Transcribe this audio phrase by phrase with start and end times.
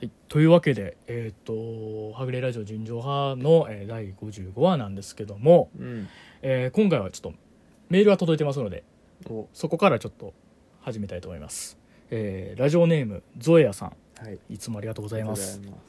[0.00, 6.08] はい、というわけで、えっ、と、はぐれラジオ純情派の、えー第55話なんですけども、うん
[6.42, 7.38] えー今回はちょっと
[7.88, 8.82] メールが届いてますので、
[9.30, 10.34] おそこからちょっと
[10.80, 11.78] 始めたいと思います。
[12.10, 15.58] えーラジオネーム、ゾエアさん、はいいつもありがとうございます。
[15.58, 15.80] ありがとう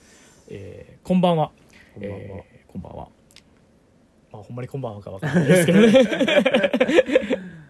[0.50, 1.52] えーこんばんは。
[1.96, 3.08] ございますえーこんばんは。
[4.32, 7.42] まあ、ほんまにこんばんはかわかんないですけどね。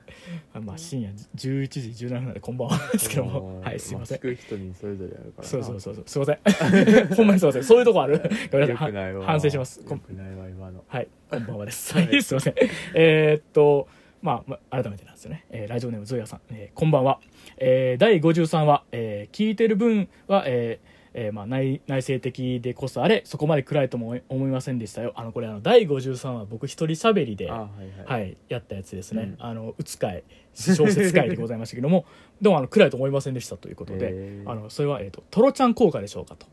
[0.62, 3.62] まあ、深夜11時17分なんでこんばんはですけども。
[3.62, 4.22] はい、すいません聞。
[4.22, 6.04] く人にそれぞれあるからなそうそうそうそう。
[6.06, 7.08] すいません。
[7.16, 7.64] ほんまにすいません。
[7.64, 8.22] そういうとこある。
[8.52, 8.94] ごめんなさい。
[9.24, 9.80] 反省します。
[9.82, 11.94] よくないわ今のはい、こんばんはです。
[11.94, 12.54] ははいい、すいません。
[12.96, 13.88] えーっと、
[14.22, 15.46] まあ、まあ、改めてなんですよね。
[15.52, 17.20] えーラジオネームゾイヤさん、えーこんばんは。
[17.58, 25.14] えー第53話、えー聞いてる分は、えーえーまあ、内内省的でこそあれそこまで暗いとも思いませんでしたよ。
[25.16, 28.22] あのこれあの第53話僕一人喋りであはいはい。
[28.22, 29.46] はい、やったやつですね、うん。
[29.46, 32.06] あのうつ会小説会でございましたけども。
[32.42, 36.48] でもあの暗いと思いませんでしたということで、あのそれは、えー、とトロちゃん効果でしょうかと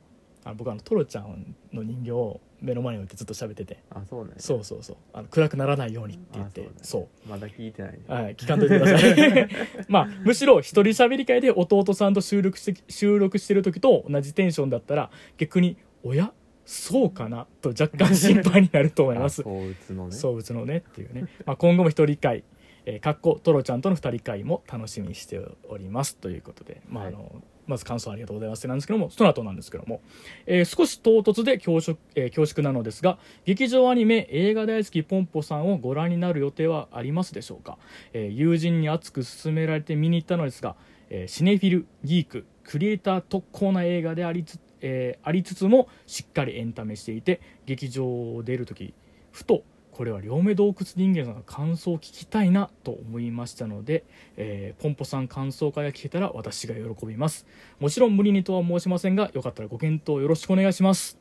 [0.44, 3.82] あの僕あのトロちゃんの人形を目の前に置いてずっと喋ってて。
[3.90, 4.96] あそうねそうそうそう。
[5.12, 7.92] あの暗くならないようにって言ってあそうねまだ聞いてない。
[7.92, 9.48] ねはい、聞かんといてください。
[9.88, 16.32] まあ、むしろ一人喋り会で弟さんと収録して、収録してる時と同じテンションだったら、逆に、おや？
[16.64, 17.46] そうかな？
[17.60, 19.42] と若干心配になると思います。
[19.42, 19.44] あ。
[19.44, 20.12] そううつのね。
[20.12, 21.26] そう、うつのねっていうね。
[21.44, 22.44] まあ、今後も一人会、
[22.86, 26.16] えー、かっこ、トロちゃんとの二人会も楽しみにしております。
[26.16, 27.42] ということで、まあ、あの、
[27.72, 28.68] まず感想ありがとうございます。
[28.68, 30.00] なんですけども、その後なんですけども、
[30.46, 37.78] えー少し唐突で恐縮,、えー恐縮なのですが、劇場アニメ映画大好きポンポさんをご覧になる予定はありますでしょうか、
[38.12, 40.76] えー友人に熱く勧められて見に行ったのですが、
[41.10, 48.94] えシネフィルギーククリエイター特攻な映画でありつ,、えありつつもしっかりエンタメしていて劇場を出る時
[49.30, 54.04] ふとこれは両目洞窟人間さんの感想を聞きたいなと思いましたので、
[54.36, 57.46] えーポンポさん感想会が聞けたら私が喜びます。
[57.78, 61.18] もちろん無理にとは申しませんがよかったらご検討よろしくお願いします。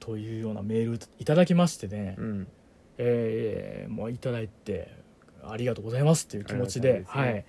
[0.00, 2.46] というようなメールいただきましてね、うん。
[2.98, 4.92] えーもういただいて
[5.42, 7.04] ありがとうございますっていう気持ちでね。
[7.06, 7.44] はい。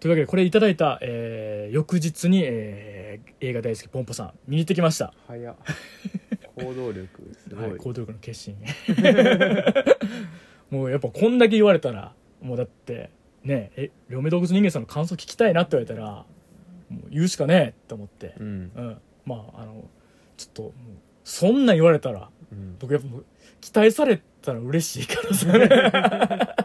[0.00, 5.12] というわけでこれいただいた、えー翌日に、えー映画大好きポンポさん見に行ってきました。
[5.26, 5.56] 早っ
[6.64, 8.56] 行動力すごい、はい、行動力の決心。
[10.70, 13.10] もうやっぱこんだけ言われたらもうだって
[13.42, 16.24] ねえ両目洞窟人間さんの感想聞きたいなって言われたら
[16.90, 18.70] もう言うしかねえって思って、うん。
[18.74, 19.88] うん、まああの
[20.36, 20.72] ちょっと
[21.24, 22.76] そんなん言われたらうん。
[22.78, 23.08] 僕やっぱ
[23.60, 25.68] 期待されたら嬉しいからさね。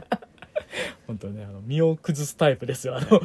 [1.07, 2.97] 本当ねあの身を崩すタイプですよ。
[2.97, 3.21] あの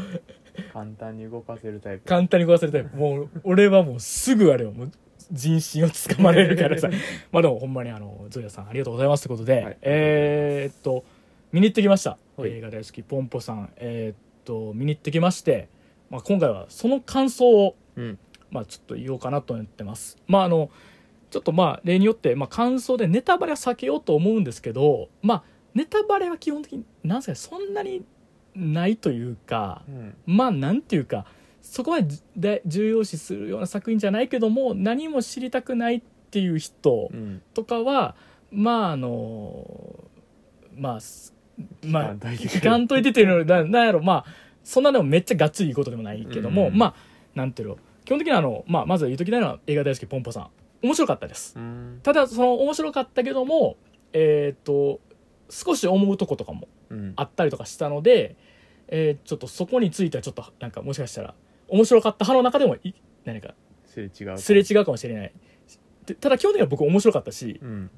[0.72, 2.08] 簡単に動かせるタイプ。
[2.08, 2.96] 簡単に壊せるタイプ。
[2.96, 4.72] もう俺はもうすぐあれよ。
[4.72, 4.90] もう
[5.32, 6.88] 人心をつかまれるからさ。
[7.32, 9.78] まあでもほんまにあのゾイヤさんありがとうございますってことで、はい。
[9.82, 11.04] えーっと
[11.52, 12.50] 見に行ってきました、はい。
[12.50, 13.70] 映画大好きポンポさん。
[13.76, 15.68] えーっと見に行ってきまして、
[16.10, 18.18] まあ、今回はその感想をうん。
[18.50, 20.18] まあ、ちょっと言おうかなと思ってます。
[20.26, 20.70] まああの
[21.30, 25.42] ちょっとまあ例によって、まあ、感想でネタバレは避けようと思うんですけどまあ
[25.74, 28.04] ネタバレは基本的になんすかねそんなに
[28.56, 30.16] ないというかうん。
[30.26, 31.26] まあなんていうか
[31.70, 38.16] そこまでで重要視するような作品じゃないけども何も知りたくないっていう人うんとかは
[38.50, 40.04] まああの
[40.76, 41.32] まあす
[41.84, 46.76] まあ聞かんといて聞かんといてっていうのはななんやろまあそんなでもめっちゃがっつりいいことでもないけども、うん。
[46.76, 46.94] まあ
[47.34, 50.48] なんていうの基本的にはあの、まあ、まずは言うときたいのは映画大好きポンポさん。
[50.82, 51.54] 面白かったです。
[51.56, 52.00] うん。
[52.02, 53.76] ただその面白かったけども
[54.12, 55.00] えっ、と
[55.48, 57.12] 少し思うとことかもうん。
[57.14, 58.34] あったりとかしたので、
[58.88, 61.34] えーちょっとそこについてはちょっとなんかもしかしたら
[61.70, 62.94] 面白かった派の中でもい
[63.24, 63.54] 何か
[63.86, 65.32] すれ違うすれ違うかもしれない。
[66.06, 67.90] でただ基本的には僕面白かったしうん。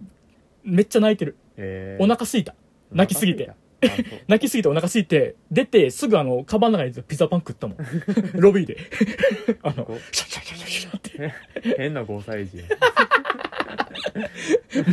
[0.64, 1.36] めっちゃ泣いてる。
[1.56, 2.04] えー。
[2.04, 2.54] お腹すいた。
[2.90, 3.50] 泣きすぎて。
[4.28, 7.76] 泣きすぎてお腹すいて出てすぐあのカバンの中にピザパン食ったもん。
[8.34, 8.76] ロビーで。
[9.62, 11.24] あのこシャシャシャシャシャって。
[11.70, 12.64] う変な5歳児や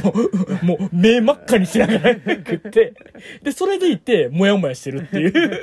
[0.03, 2.94] もう、もう、目真っ赤にしながら食って、
[3.44, 5.61] で、それでいて、もやもやしてるっていう。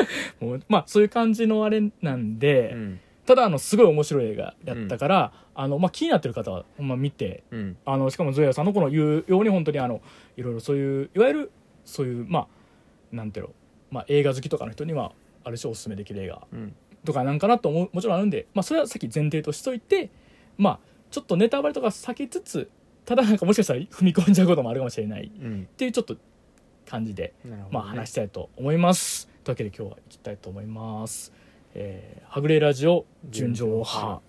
[0.40, 3.00] もうまあ、そういう感じのあれなんで、うん。
[3.26, 7.76] ただ、あの、すごい面白い映画やったから、あの、まあ、気になってる方は、ほんま見て、うん。
[7.84, 10.00] あの、しかもゾエヤさんのこの言うように、本当にあの、
[10.36, 11.50] いろいろそういう、いわゆる、
[11.84, 13.52] そういう、まあ、なんていうの、
[13.90, 15.12] まあ、映画好きとかの人には、
[15.44, 16.74] ある種おすすめできる映画うん。
[17.04, 20.10] とかなんかなと思うもちろんあるんで、まあ、それはさっき前提としといて
[20.58, 20.78] まあ
[21.10, 22.68] ちょっとネタバレとか避けつつ
[23.06, 25.68] ただなんかもしかしたら踏み込んじゃうこともあるかもしれないっうん。
[25.76, 26.16] ていうちょっと
[26.84, 27.64] 感じで、ね。
[27.70, 31.32] まあ、話したいと思いますというわけで今日は行きたいと思います、
[31.72, 34.20] えーはぐれラジオ純情派。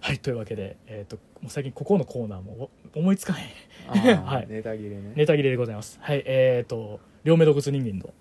[0.00, 4.46] はいというわけで、えー、ともう最近ここのコーナーもお思いつかへん はい。
[4.48, 5.14] ネタ切れね。
[5.16, 5.98] ネタ切れでございます。
[6.00, 8.14] はいえっ、と両目洞窟人間の。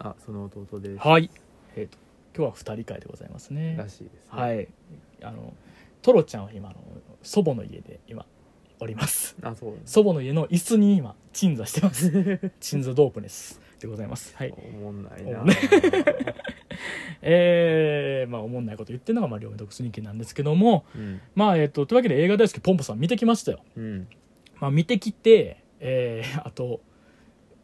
[0.00, 1.08] あその弟です。
[1.08, 1.30] はい。
[1.76, 1.96] えっ、と
[2.36, 3.76] 今日は二人会でございますね。
[3.78, 4.28] らしいですね。
[4.28, 4.68] はい。
[5.22, 5.54] あの
[6.02, 6.78] トロちゃんは今あの
[7.22, 8.26] 祖母の家で今
[8.80, 9.34] おります。
[9.40, 12.10] あそう祖母の家の椅子に今鎮座してます。
[12.60, 14.34] 鎮座ドープネスでございます。
[14.36, 14.54] はい。
[14.74, 15.44] おもんないな。
[17.20, 21.20] えー、まあおもんないこと言ってるのがまあ両目独身人間なんですけどもうん。
[21.34, 23.60] まあえっ、とというわけで映画大好きポンポさん見てきましたよ。
[23.76, 24.08] うん。
[24.58, 26.80] まあ見てきてえー、 あと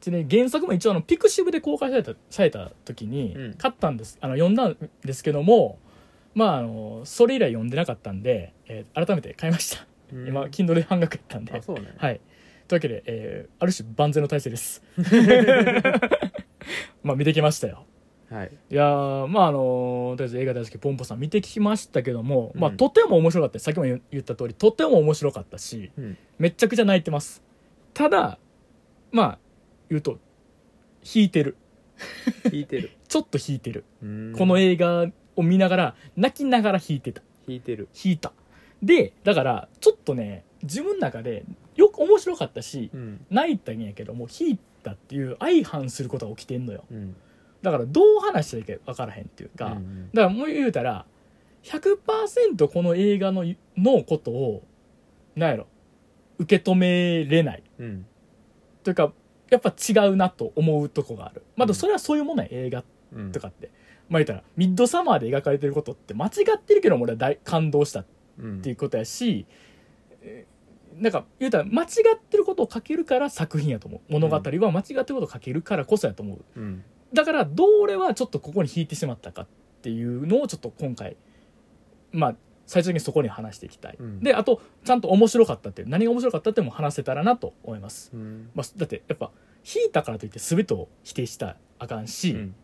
[0.02, 3.54] 原作も一応あのピクシブで公開されたされた時にうん。
[3.54, 5.78] 買ったんです、あの読んだんですけども
[6.34, 10.28] まああのそれ以来読んでなかったんで、えー改めて買いました、うん。
[10.28, 11.54] 今 Kindle で半額やったんで。
[11.54, 11.94] あそうね。
[11.96, 12.20] はい
[12.70, 14.80] というわけで、えーある種万全の体制です。
[17.02, 17.84] まあ見てきましたよ。
[18.30, 18.52] はい。
[18.70, 23.58] いやーまああのとりあえず映画大好きポンポさん見てきましたけども、まあうんとても面白かった。
[23.58, 26.16] さっきも言言った通りとても面白かったしうん。
[26.38, 27.42] めっちゃくちゃ泣いてます。
[27.92, 28.38] ただ
[29.10, 29.38] まあ
[29.88, 30.20] 言うと
[31.02, 31.56] 引いてる。
[32.52, 32.92] 引いてる。
[33.08, 34.32] ちょっと引いてる、うん。
[34.38, 37.20] この映画を見ながら泣きながら引いてた。
[37.48, 37.88] 引いてる。
[38.04, 38.32] 引いた。
[38.80, 41.44] でだからちょっとね自分の中で
[41.76, 43.26] よく面白かったしうん。
[43.30, 46.84] 泣いたんやけども引いたっていう相反することが起きてんのよ。
[46.90, 47.16] うん。
[47.62, 51.04] だからどう話していいか分からへんっていうか、うんだからもう言うたら
[51.62, 53.44] 100%この映画の
[53.76, 54.62] のことを
[55.36, 55.66] なんやろ
[56.38, 57.62] 受け止めれない。
[57.78, 58.06] うん。
[58.82, 59.12] というか
[59.50, 61.42] やっぱ違うなと思うとこがある。
[61.56, 63.32] まだそれはそういうもんな映画うん。
[63.32, 63.70] とかって、
[64.08, 68.06] まあ言ったらミッドサマーで描かれてることって間違ってるけども俺は大感動したっ
[68.38, 69.46] うんていうことやし、
[70.22, 70.49] えー
[71.00, 74.12] なんか言うたら間違ってることを書けるから作品やと思う。
[74.12, 76.44] 物語は間違ってることを書けるからこそやと思う。
[76.56, 76.84] うん。
[77.14, 79.46] だからどう俺はちょっとここに引いてしまったかっ
[79.82, 81.16] ていうのをちょっと今回
[82.12, 82.34] まあ
[82.66, 84.20] 最終的にそこに話していきたい、うん。
[84.20, 88.50] であとちゃんと面白かったっていう何が面白かったっても話せたらなと思います、うん。
[88.54, 89.30] まあ、だってやっぱ
[89.64, 92.54] 引いたからといって全てを否定したらあかんし、うん。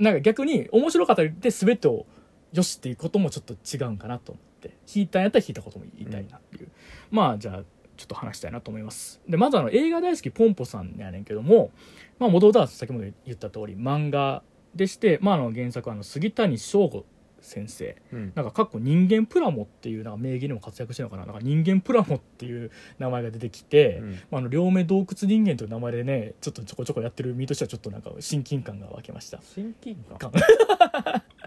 [0.00, 2.06] なんか逆に面白かったで全てを
[2.52, 4.76] よしっていうこともちょっと違うんかなと思って。
[4.94, 6.68] 引いたんやったら引いたことも言いたいなっていう、
[7.10, 7.62] まあじゃあ
[7.96, 9.20] ちょっと話したいなと思います。
[9.28, 11.70] でまずあの映画大好きポンポさんやねんけども
[12.18, 14.42] まあ元々は先ほど言った通り漫画
[14.74, 17.04] でして、まあ、あの原作はあの杉谷翔吾
[17.40, 17.96] 先生。
[18.12, 18.32] うん。
[18.34, 21.26] なんかかっこ人間プラモっていうなんか名義にも活躍してるのかな。
[21.26, 24.12] なんか人間プラモっていう名前が出てきて、うん。
[24.12, 29.40] まあ、あの両目洞窟人間という名前でねちょっとちょこちょこやってる身としてはちょっとなんか親近感が湧きました。
[29.54, 30.32] 親近感？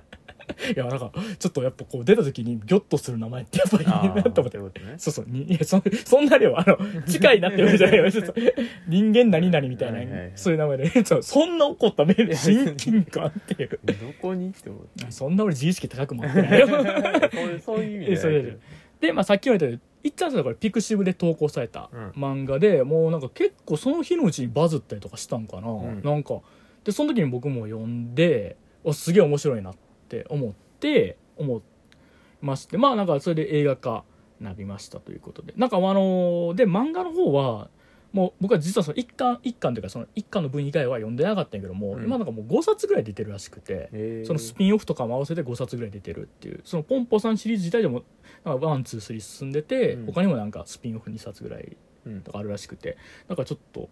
[0.75, 4.59] いやなんかちょっとやっぱこう出た時にギョッとする名前ってやっぱりいいあなと思って。
[4.79, 4.95] ね。
[4.97, 5.25] そうそう。
[5.27, 7.97] にいやそ そんな量あの近いなって言われじゃない。
[7.97, 8.33] よちょっと
[8.87, 10.31] 人間何々みたいな、はいはいはい。
[10.35, 11.05] そういう名前で。
[11.05, 13.79] そうそんな怒ったメール親近感っていう。
[13.83, 16.67] どこにって思っそんな俺自意識高くもあってないよ。
[17.29, 18.57] てそういう意味で
[18.99, 21.89] で、まあ、さっきも言ったようにいっちゃんさんこれピクシブで投稿された。
[21.91, 22.09] うん。
[22.11, 26.01] 漫画で、もうなんか結構その日のうちにバズったりとかしたんかな、ん。
[26.03, 26.41] なんか
[26.83, 29.79] でその時に僕も読んでおすげえ面白いなって
[30.29, 31.61] 思って思い
[32.41, 34.03] ましてまあなんかそれで映画化
[34.39, 35.53] なりましたということで。
[35.55, 37.69] なんかあので漫画の方は
[38.11, 42.03] もう僕は実はその一巻一巻というかその一巻の分以外は読んでなかったんやけども、うん。
[42.03, 48.03] 今なんかもう5冊ぐらい出てるらしくて、そのスピンオフとかも合わせて5冊ぐらい出てるっていうそのポンポさんシリーズ自体でも
[48.43, 50.05] ワンツースリー進んでて、うん。
[50.07, 52.97] 他にもなんかスピンオフ2冊ぐらいうんとかあるらしくて
[53.29, 53.89] なんかちょっと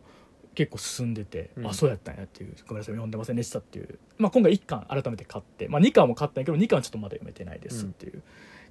[0.55, 1.67] 結構進んでて、うん。
[1.67, 8.21] あそうやったんやっていうごめんなさい読んでませんでしたっていう、まあ、今回1巻改めて買って、まあ、2巻も買ったんやけど2巻はちょっとまだ読めてないですっていう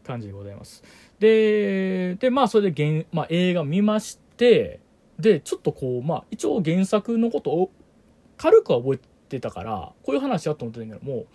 [0.04, 0.82] 感じでございます、
[1.18, 4.80] ででまあそれで原、まあ、映画見まして
[5.18, 7.70] でちょっとこうまあ一応原作のことを
[8.36, 8.98] 軽くは覚え
[9.28, 11.26] てたからこういう話やと思ってたんやけども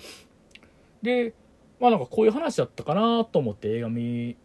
[1.02, 1.34] で
[1.80, 4.38] まあなんかこういう話だったかなと思って映画見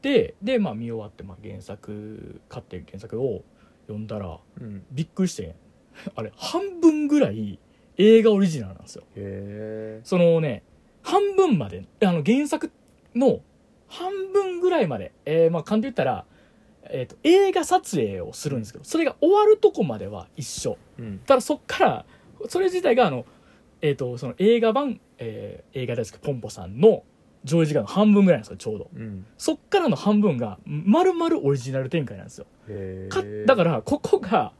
[0.00, 3.42] てでまあ見終わって、まあ、原作買って原作を
[3.86, 4.84] 読んだらうん。
[4.90, 5.54] びっくりして
[6.14, 7.58] あれ半分ぐらい
[7.96, 9.04] 映画オリジナルなんですよ。
[9.16, 10.62] へそのね
[11.02, 12.70] 半分まであの原作
[13.14, 13.40] の
[13.86, 16.24] 半分ぐらいまで、えーまあ簡単に言ったら、
[16.84, 20.76] えーと映画撮影をするんですけどそれが終わるとこまでは一緒。
[20.98, 21.18] えうん。
[21.20, 22.06] ただそっから
[22.48, 23.24] それ自体があの、
[23.80, 27.04] えー、とその映画版、えー映画大好きポンポさんの
[27.44, 28.90] 上映時間の半分ぐらいなんですよちょうど。
[28.94, 29.26] うん。
[29.38, 32.46] そっからの半分が丸々オリジナル展開なんですよ。
[32.68, 34.52] へかだかららここが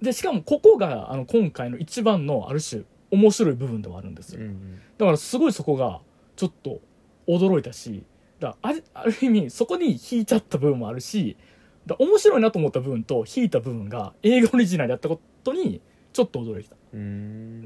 [0.00, 6.00] でしかもここがあの今回の一番のある種面白い部分でもあるんですよ、うんだからすごいそこが
[6.36, 6.80] ちょっと
[7.26, 8.04] 驚いたし
[8.38, 11.36] だあるある意味そこに引いちゃった部分もあるし
[11.84, 15.80] だ面白いなと思った部分と引いた部分が映画オリジナルやったことに
[16.12, 16.83] ちょっと驚いたうん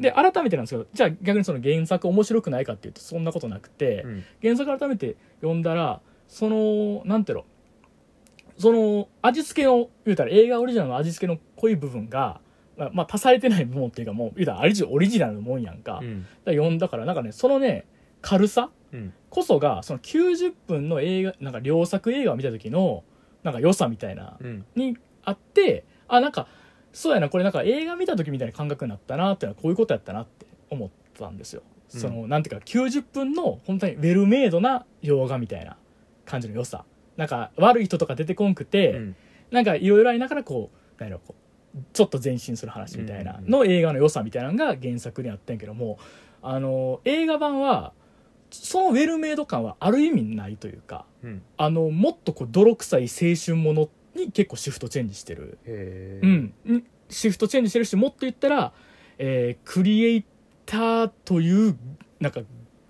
[0.01, 4.25] で改めてなんですけどじゃあ逆にその原作面白くないかっていうとそんなことなくて、うん。
[4.43, 7.45] 原作改めて読んだらそのなんていうの
[8.59, 12.41] その味付けの言うたら映画オリジナルの味付けの濃い部分が
[12.77, 16.27] まあまあ足されてない部分っていうかもう言うたらあれオリジナルのもんやんか,、うん。
[16.45, 17.87] 読んだからなんかねそのね
[18.23, 19.13] 軽さうん。
[19.31, 23.05] こそがその90分の映画なんか良作映画を見た時の
[23.43, 24.65] なんか良さみたいなうん。
[24.75, 26.49] にあってあなんか
[26.99, 31.63] そうやなこれなんか映画見た時みたいな感覚になったなっていうのはこういうことやったなって思ったんですよ。
[31.95, 32.01] うん。
[32.01, 35.77] そのなんていうか90分の本当にウェルメイドな洋画みたいな
[36.27, 36.85] 感じの良さ。
[37.17, 39.17] なんか悪い人とか出てこんくて、うん。
[39.53, 41.37] なんかいろいろありながらこうなんやろこ
[41.77, 46.01] うちょっと前進する話みたいなの映画の良さみたいなのが原作にあったんやけども
[46.43, 47.93] あの映画版は
[48.51, 51.43] そのウェルメイド感はある意味ないというかうん。
[51.57, 55.59] あのもっとこう泥臭い青春ものに結構シフトチェンジしてる、
[56.23, 58.73] うん、んシフトチェンジしてるしもっと言ったら、
[59.19, 60.25] えークリエイ
[60.67, 61.77] ターという
[62.21, 62.41] なんか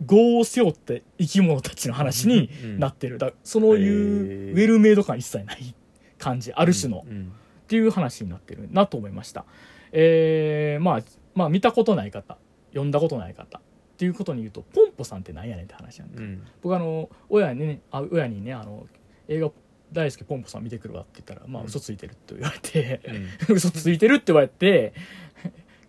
[0.00, 3.18] 業を背負って生き物たちの話になってる。
[3.18, 5.74] だそういうウェルメイド感一切ない
[6.18, 7.32] 感じある種の、っうん。
[7.66, 9.44] ていう話になってるなと思いました。
[9.92, 11.00] えー、まあ
[11.34, 12.38] まあ見たことない方
[12.70, 13.58] 読んだことない方。
[13.58, 13.60] っ
[13.98, 16.42] ていうことに言うとポンポさんって何やねんって話なんでうん。
[16.62, 18.86] 僕あの親にねあ親にねあの
[19.26, 19.50] 映画
[19.92, 21.68] 大好きポンポさん見てくるわって言ったらまあうん。
[21.68, 23.00] 嘘ついてるって言われて、
[23.48, 23.56] うん。
[23.56, 24.92] 嘘ついてるって言われて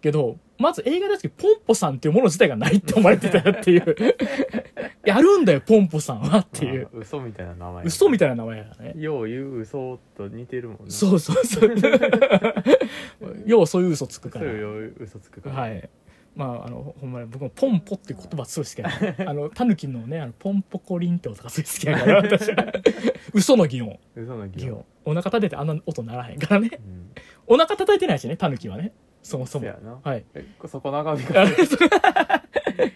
[0.01, 3.95] けどまず映画大好きポンポさんっていうもの自体がないって思われてたっていう。
[5.05, 6.89] やるんだよポンポさんはっていう。
[6.91, 8.93] まあ嘘みたいな名前嘘みたいな名前やね。
[8.97, 11.75] よう言う嘘と似てるもんなそうそうそう。
[13.45, 14.45] ようそういう嘘つくから。
[14.45, 15.55] そういう嘘つくから。
[15.55, 15.89] はい
[16.35, 22.49] まああのほんまに僕もポンポって言葉すごい好きやね あのタヌキのねあのポンポコリンって音がすごい好きやから私。
[22.51, 22.73] は
[23.33, 23.99] 嘘の擬音。
[24.15, 24.65] 嘘の擬音。
[24.67, 24.85] 擬音。
[25.05, 26.71] お腹立ててあんな音ならへんからね。
[26.73, 27.11] うん。
[27.47, 28.93] お腹叩いてないしねタヌキはね。
[29.21, 29.63] そもそも。
[29.63, 29.99] そやな。
[30.01, 30.25] はい。
[30.33, 31.47] えそこ長引あか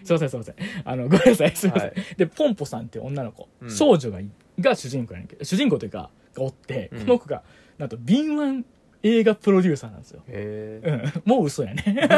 [0.02, 0.54] すいませんすいません。
[0.84, 1.50] あのごめんなさい。
[1.54, 3.70] すいません、はいでポンポさんって女の子、うん。
[3.70, 7.00] 少女がいが主人公やねんけど主人公というかがおって、うん。
[7.00, 7.42] この子が
[7.78, 8.64] なんと敏腕
[9.04, 10.22] 映画プロデューサーなんですよ。
[10.26, 11.84] うん、もう嘘やね。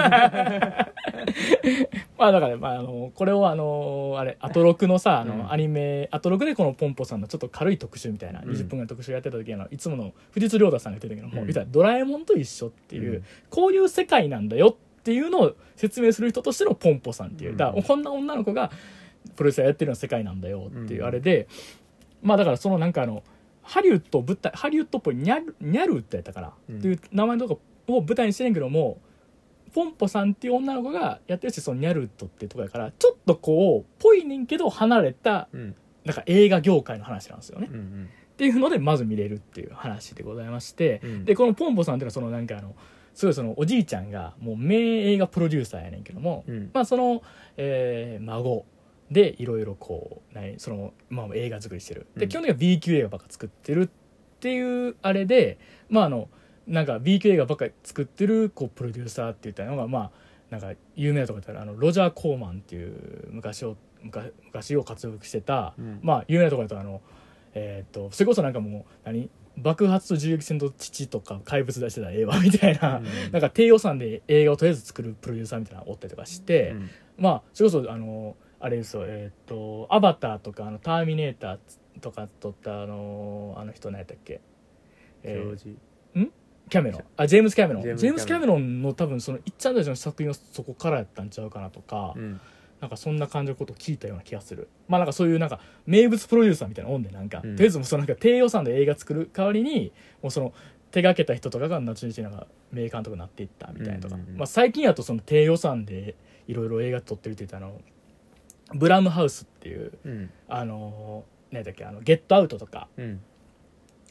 [2.16, 5.52] まあだから、まあ、あのこれをあのあれアトロクのさあの、うん。
[5.52, 8.50] アニメアトロクでこのポンポさんのちょっと軽い特集みたいな、うん。
[8.50, 13.24] 20分ぐらいの特集やってた時あのいつもの藤津亮太さんが言ってたけども、うたらドラえもんと一緒っていう、うん。
[13.50, 17.56] こういう世界なんだよっていうのを説明する人としてのポンポさんっていう、うん。
[17.56, 18.70] だからこんな女の子が
[19.34, 21.48] プロレスやってるような世界なんだよっていううんあれで、
[22.22, 23.24] まあだからそのなんかあの
[23.66, 26.78] ハリウッドを舞台ハリウッドっぽいニャルニャルってやったかな、うん。
[26.78, 28.98] っていう名前のとこを舞台にしてんけども
[29.74, 35.74] ポンポさんっていう女の子がやってるしそのニャルットっていうとこやからちょっとこうぽいねんけど離れたうん。
[36.04, 38.08] なんか映画業界の話なんですよね、っうん。
[38.36, 41.24] ていうのでまず見れるっていう話でございまして、うん。
[41.24, 42.76] でこのポンポさんっていうのはそのなんかあの
[43.12, 46.70] すごいそのおじいちゃんがもう名映画プロデューサーやねんけども、うん。
[46.72, 47.22] まあその、
[47.56, 48.64] えー孫
[49.10, 52.06] でいろいろこう何その、まあ、映画作りしてる。
[52.16, 52.28] でうん。
[52.28, 53.88] 基本的には B 級映画ばっか作ってるっ
[54.40, 55.58] ていうあれで
[55.88, 56.28] まああの
[56.66, 60.10] なんか B 級映画ばっかり作ってるこうプロデューサーって言ったのがまあ
[60.50, 66.00] なんか有名なとこだったらあのロジャー・コーマンっていう昔を昔昔を活躍してた、うん。
[66.02, 67.00] まあ有名なとこだとあの
[67.54, 73.04] えーっとそれこそなんかもう何爆発と銃撃戦と父とか怪物出してた映画みたいな、うん。
[73.32, 76.90] なんか低予算で映画をとりあえず作るプロデューサーみたいなのがおったりとかして、うん。
[77.16, 81.58] まあそれこそあのあれですよえっ、と「アバター」とかあの「ターミネーター」
[82.00, 84.40] とか撮ったあのあの人何やったっけ、
[85.22, 85.78] えージョージ
[86.68, 87.04] キャメロン。
[87.16, 87.82] あジェームス・キャメロン。
[87.82, 88.82] ジェームズキャメロン。
[88.82, 92.40] の多分そのいっちゃんたちの作品はそこからやったんちゃうかなとか、うん。
[92.80, 94.68] なんかそんな感じのことを聞いたような気がする。
[94.88, 97.56] まあなんかそういうなんか名物プロデューサーみたいなもんでなんか、うん。
[97.56, 100.52] とりあえずもうそのなんか低予算で映画作る代わりにもうその
[100.90, 106.16] 手がけた人とかが後々なんか名監督になっていったみたいなとか、まあ、最近やとその低予算で
[106.48, 107.80] いろいろ映画撮ってるって言ったあの
[108.74, 110.30] ブラムハウスっていううん。
[110.48, 113.20] あの何だっけあのゲットアウトとかうん。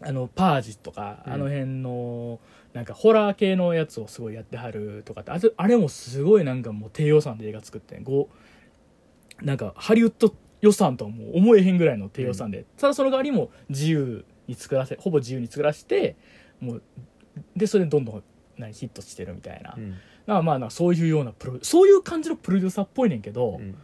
[0.02, 1.34] あのパージとか、うん。
[1.34, 2.40] あの辺の
[2.74, 8.04] なんかホラー系のやつをすごいやってはるとかってあれあれもすごいなんかもう低予算で映画作ってん。
[8.04, 8.30] ご
[9.42, 16.16] なんかハリウッド予算とはもう思えへんぐらいの低予算で、ただその代わりも自由に作らせほぼ自由に作らせて
[16.60, 16.84] もう
[17.56, 18.24] でそれでどんどん
[18.58, 19.96] 何ヒットしてるみたいな、うん。
[20.26, 23.76] まあまあそういうようなプロそういう感じのプロデューサーっぽいねんけど、うん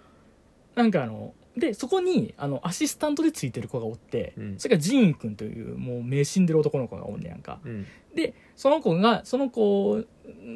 [0.75, 4.55] なんかあのでそこにあのアシスタントでついてる子がおって、うん。
[4.57, 7.59] それがジーン君というもう目死んでる男の子がおんねやんか。
[7.65, 7.85] うん。
[8.15, 10.03] でその子がその子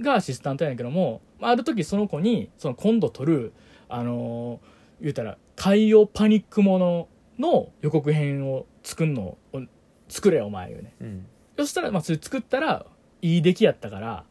[0.01, 3.53] がアシスタントやねんけどもある時その子にその今度撮る
[3.89, 7.07] あのー言うたら海洋パニックもの
[7.38, 9.62] の予告編を作んのを
[10.07, 10.93] 作れよお前言うね。
[11.01, 11.25] うん。
[11.57, 12.86] そしたら、まあ、それ作ったら
[13.22, 14.24] いい出来やったから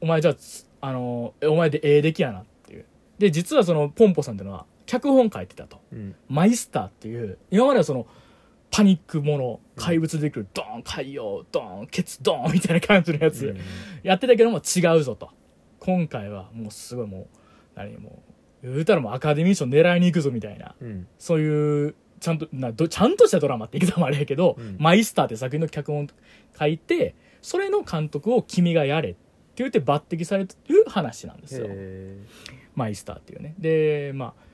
[0.00, 2.86] お前じゃあつあのーえお前でええ出来やなっていう。
[3.18, 5.80] で実はそのポンポさんっていうのは脚本書いてたと。
[5.92, 6.14] うん。
[6.28, 8.06] マイスターっていう今まではその
[8.70, 13.56] パニックもの怪物で来るドーン海洋ドーンケツドーンみたいな感じのやつ、
[14.02, 15.30] やってたけども違うぞと。
[15.78, 17.26] 今回はもうすごいもう
[17.74, 18.22] 何も
[18.62, 21.06] うウ言うたらもうアカデミー賞狙いに行くぞみたいなうん。
[21.18, 24.76] そういうちゃんとなどちゃんとしたドラマって言い方もあれやけど、うん。
[24.78, 26.08] マイスターって作品の脚本
[26.58, 29.18] 書いてそれの監督を君がやれって
[29.56, 31.66] 言って抜擢される話なんですよ。
[31.68, 32.18] へ
[32.74, 33.54] マイスターっていうね。
[33.58, 34.46] でまあ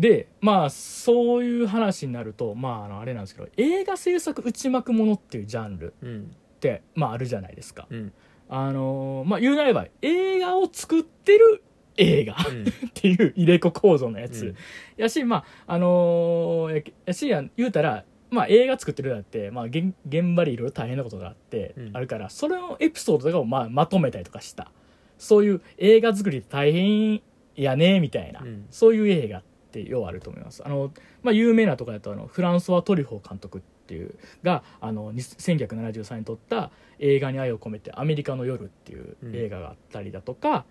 [0.00, 7.86] でまあそういう話になるとまああのあれなんですけど映画制作内幕ものっていうジャンルーうんってまああるじゃないですか。
[7.90, 8.12] うん。
[8.48, 11.62] あのまあ言うなれば映画を作ってる
[11.98, 12.62] 映画うん。
[12.64, 14.56] っていう入れ子構造のやつ、うん。
[14.96, 21.90] やしまああのややしや言うたらまあ映画作ってるだって、まあ、現現場でいろいろ大変なことがあって、うん。
[21.92, 24.72] あるからそれのエピソードとかをまあまとめたりとかした。
[25.18, 27.20] そういう映画作りって大変
[27.54, 28.66] やねみたいな、うん。
[28.70, 30.62] そういう映画っってようあると思います。
[30.66, 40.64] あの、まあ、有名なところだとあのフランソワ・トリフォー監督っていうがあの1973年に撮った映画に愛を込めて「アメリカの夜」っていう映画があったりだとか、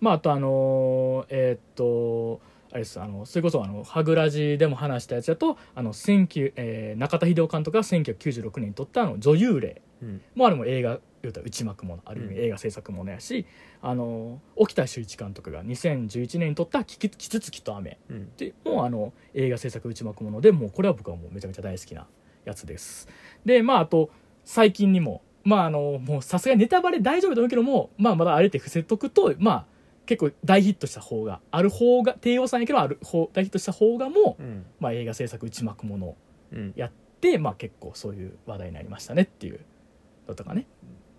[0.00, 2.40] まあ、あとあのえーっと
[2.72, 9.82] あれですあのそれこそあのハグラジでも話したやつだとあのえー中田秀夫監督が1996年に撮ったあの女優霊。
[10.02, 10.22] うん。
[10.34, 12.44] もうあれも映画言うたら内幕ものある意味うん。
[12.44, 13.46] 映画制作ものやし、
[13.82, 18.30] あの沖田修一監督が2011年に撮った「キキキツツキと雨」うん。
[18.36, 22.06] でもうあの映画制作内幕ものでもうこれは僕はもうめちゃめちゃ大好きな
[22.44, 23.08] やつです。
[23.44, 24.10] でまああと
[24.44, 29.66] 最近にもまああのもうさすがにネタバレ大丈夫だと思うけどもまあまだあれって伏せとくとまあ
[30.06, 34.64] 結構大ヒットした方がある方が低予算やけどある方大ヒットした方がも、うん。
[34.80, 36.16] まあ、映画制作内幕もの
[36.52, 36.72] うん。
[36.76, 39.60] やってまあ結構そういう話題になりましたねっていう
[40.28, 40.66] のとかね。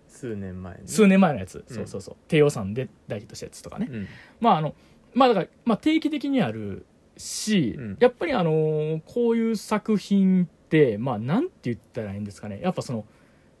[0.08, 0.88] 数年前に？
[0.88, 1.74] 数年前のやつ、うん。
[1.74, 2.16] そうそうそう。
[2.28, 4.08] 低予算で大ヒットしたやつとかね、うん。
[4.40, 4.74] まああの
[5.14, 6.84] まあだから、まあ、定期的にある
[7.16, 7.96] し、うん。
[8.00, 12.60] やっぱりあのーこういう作品ってまあなんて言ったらいいんですかね。
[12.62, 13.04] やっぱその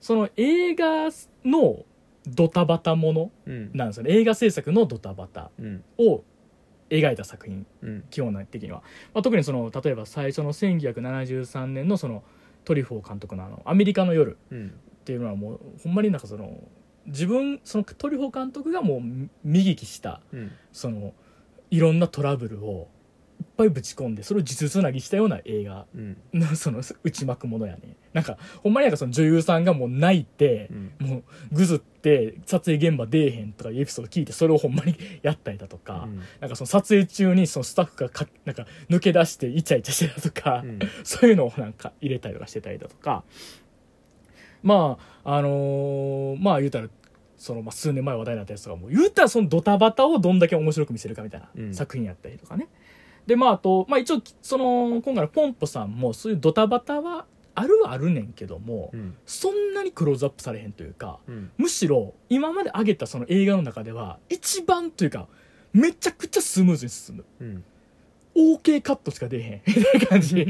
[0.00, 1.10] その映画
[1.44, 1.84] の
[2.26, 3.70] ドタバタものうん。
[3.74, 4.12] なんですよね。
[4.12, 5.84] 映画制作のドタバタうん。
[5.98, 6.22] を
[6.90, 7.66] 描いた作品。
[7.82, 8.04] うん。
[8.10, 8.78] 基本的には、
[9.14, 12.22] まあ、特にその例えば最初の1973年のその
[12.64, 14.72] トリュフォー監督のあの「アメリカの夜」うん
[15.08, 16.62] っていうのはもうほんまになんかその
[17.06, 19.30] 自分そのトリュフォー監督がもう見
[19.64, 20.52] 聞きしたうん。
[20.70, 21.14] その
[21.70, 22.88] いろんなトラブルを
[23.40, 26.16] いっぱいぶち込んでそれを実つなぎしたような映画うん。
[26.34, 27.96] の その内幕ものやね。
[28.12, 30.68] なんかほんまになんかその女優さんがもう泣いて
[31.00, 31.06] う、ん。
[31.06, 36.20] もうぐずって撮影現場出えへんとかいうエピソード聞いてそれをほんまにやったりだとか、うん。
[36.40, 40.78] なんかその撮影中にそのスタッフがかなんか抜け出してイチャイチャしてたとか、うん。
[41.04, 43.24] そういうのをなんか入れたりとかしてたりだとか
[44.62, 46.88] まああのーまあ言うたら
[47.36, 51.74] そのまあ数年前話題になったやつとかも言うたらそのドタバタをどんだけ面白く見せるかみたいなうん。
[51.74, 52.68] 作品やったりとかね、
[53.26, 59.16] でまああと、まあ、一応その今回のポンポさんもそういうドタバタはあるはあるねんけども、うん。
[59.26, 61.50] そんなにクローズアップされへんというかうん。
[61.56, 65.28] むしろ今まで上げたその映画の中では一番というか
[65.72, 67.24] めちゃくちゃスムーズに進む。
[67.40, 67.64] うん
[68.38, 69.62] OK カットしか出えへん。
[69.66, 70.46] みたいな感じ。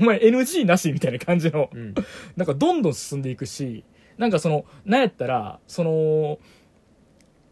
[0.00, 1.70] お前 NG なしみたいな感じの。
[1.72, 1.94] うん。
[2.36, 3.84] なんかどんどん進んでいくし
[4.18, 6.38] なんかそのなんやったらその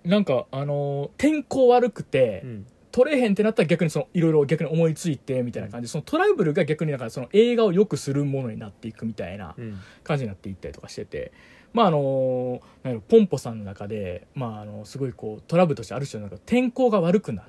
[0.04, 2.66] なんかあの天候悪くてうん。
[2.92, 5.86] 撮れへんってなったら逆にそのいろいろ逆に思いついてみたいな感じ。
[5.86, 9.78] でそのトラブルが逆になんかその映画を良くするものになっていくみたいなうん。
[10.02, 11.32] 感じになっていったりとかしてて。
[11.72, 17.44] まああのなんやろポンポさんの中でまああのすごいこうトラブルとしてある種のなんか天候が悪くなっ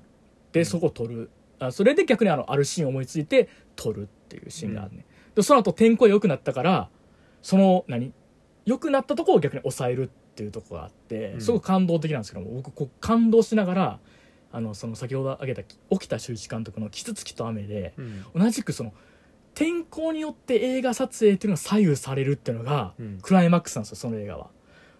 [0.51, 1.31] てそこを撮る、
[1.67, 6.89] あそれで逆にあのあるシーンを思いついて撮るっていうシーンがあるね、でその後天候が良くなったから
[7.41, 8.13] その何？
[8.65, 11.41] 良くなったところを逆に抑えるっていうところがあってうん。
[11.41, 13.99] すごく感動的なんですけども僕こう感動しながら
[14.51, 18.25] あのその先ほど挙げた沖田修一監督の「キツツキと雨」でうん。
[18.35, 18.93] 同じくその
[19.53, 23.19] 天候によって映画撮影っていうのが左右されるっていうのがうん。
[23.21, 24.49] クライマックスなんですよその映画は。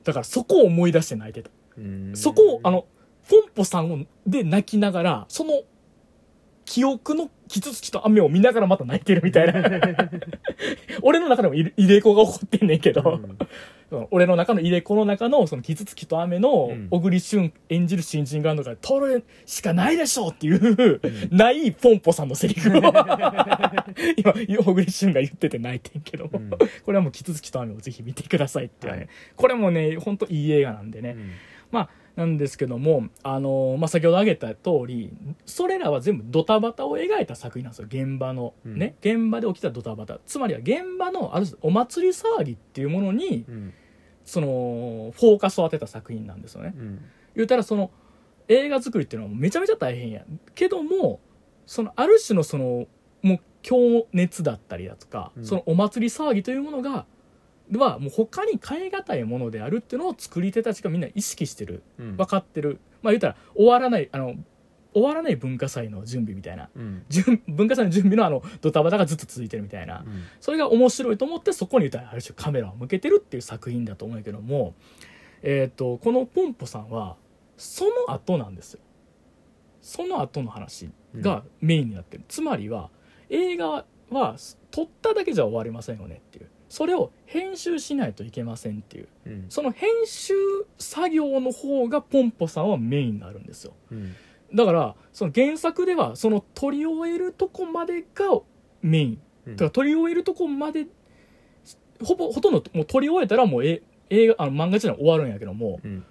[0.04, 1.52] だからそこを思い出して泣いてた。
[1.78, 2.12] うん。
[2.16, 2.86] そこをあの
[3.30, 5.62] ポンポさんをで泣きながらその
[6.66, 9.62] 記憶のキツツキと雨を見ながらまた泣いてるみたいな。
[11.02, 13.20] 俺の中でも入れ子が起こってんねんけど、
[13.92, 14.08] うん。
[14.12, 16.88] 俺の中の入れ子の中のそのキツツキと雨のうん。
[16.90, 21.36] 小栗旬演じる新人ガンドが撮るしかないでしょうっていう、ん。
[21.36, 22.74] ないポンポさんのセリフを。
[24.16, 26.26] 今小栗旬が言ってて泣いてんけど。
[26.26, 26.50] も、うん。
[26.52, 29.08] これはもうキツツキと雨をぜひ見てくださいって、ねはい。
[29.36, 31.32] これもねほんといい映画なんでね、うん。
[31.72, 31.90] まあ
[32.22, 35.12] なんですけども、あのーまあ、先ほど挙げた通り
[35.46, 37.88] それらは全部ドタバタを描いた作品なんですよ。
[37.90, 38.78] 現場の、うん。
[38.78, 38.96] ね。
[39.02, 40.20] 現場で起きたドタバタ。
[40.26, 43.74] つまりは現場のある種お祭り騒ぎっていうものにうん。
[44.24, 46.74] そのフォーカスを当てた作品なんですよね。
[46.78, 47.06] うん。
[47.36, 47.92] 言うたらその
[48.48, 50.24] 映画作りっていうのはめちゃめちゃ大変や。
[50.54, 51.20] けども
[51.66, 52.88] そのある種のその
[53.22, 55.46] もう強熱だったりだとか、うん。
[55.46, 57.06] そのお祭り騒ぎというものが
[57.80, 61.84] はもう他に変え難いものであるっていうのを作り手たちがみんな意識してる。
[62.00, 62.18] うん。
[62.18, 62.80] 分かってる。
[63.02, 64.36] まあ言うたら終わらないあの
[64.94, 66.70] 終わらない文化祭の準備みたいな。
[66.76, 67.06] うん。
[67.10, 70.04] 準文化祭の準備のあのドタバタがずっと続いてるみたいな。
[70.06, 70.24] うん。
[70.40, 74.74] それが面白いと思ってそこに言ったらある種カメラを向けてるっていう作品だと思うんやけども、
[75.42, 77.16] えー、とこのポンポさんは
[77.58, 78.82] その後なんですよ。
[79.82, 82.90] その後の話がメインになってる、つまりは
[83.30, 84.36] 映画は
[84.70, 89.08] 撮っただけじゃ終わりませんよねっていうそれを編集しないといけませんっていう。
[89.26, 89.46] うん。
[89.50, 90.34] その編集
[90.80, 93.74] 作業の方がポンポさんはメインになるんですよ。
[93.92, 94.16] うん。
[94.56, 98.40] だからその原作ではその撮り終えるとこまでが
[98.82, 99.22] メイン。
[99.48, 99.56] うん。
[99.58, 100.88] だから撮り終えるとこまで
[102.02, 106.06] ほぼほとんどもう撮り終えたらもうえ映画あの漫画自体は終わるんやけどもうん。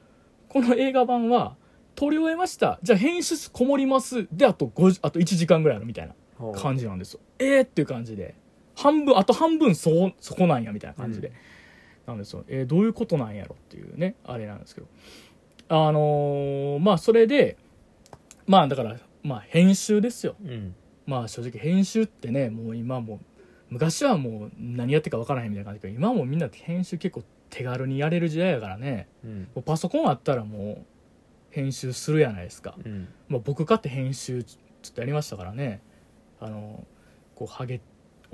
[0.51, 1.57] この映画版は
[1.94, 2.79] 撮り終えました。
[2.83, 4.29] じゃあ編集室こもります。
[4.31, 6.14] であと5あと1時間ぐらいあるみたいな
[6.53, 7.20] 感じなんですよ。
[7.38, 8.35] えーっていう感じで
[8.83, 11.35] 半分あと半分そそこなんやみたいな感じで、うん。
[12.07, 12.45] なんですよ。
[12.49, 14.87] えーどういうことなんやろっていうねあれなんですけど。
[15.69, 17.57] あのーまあそれで
[18.47, 20.35] まあだからまあ編集ですよ。
[20.45, 20.75] うん。
[21.07, 23.19] まあ正直編集ってねもう今もう
[23.71, 29.09] 昔はもう何やってるか分からへんみたいな感じだけど今はもうみんな編集結構手軽にやれる時代やからね。
[29.25, 29.40] うん。
[29.55, 30.85] もうパソコンあったらもう
[31.51, 33.09] 編集するやないですか、うん。
[33.29, 35.83] まあ、僕かって編集ちょっとやりましたからね。
[36.40, 36.87] あの
[37.35, 37.81] こうハゲ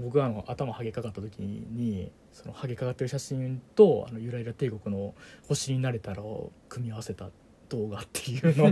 [0.00, 5.14] 僕があの頭ハゲかかった時にそのハゲかかってる写真とあのゆらゆら帝国の
[5.48, 7.30] 星になれたらを組み合わせた
[7.68, 8.66] 動画っていうの。
[8.66, 8.70] を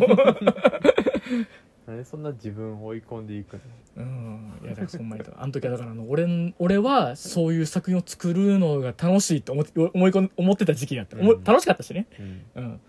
[1.86, 3.60] なんでそんな自分を追い込んでいくの？
[3.96, 4.52] うん。
[4.62, 11.44] いやだからそんなにあの時はだからあの俺俺はそういう作品を作るのが楽しいと思って思い込ん思ってた時期だった、うん。
[11.44, 12.42] 楽しかったしね、うん。
[12.54, 12.80] うん、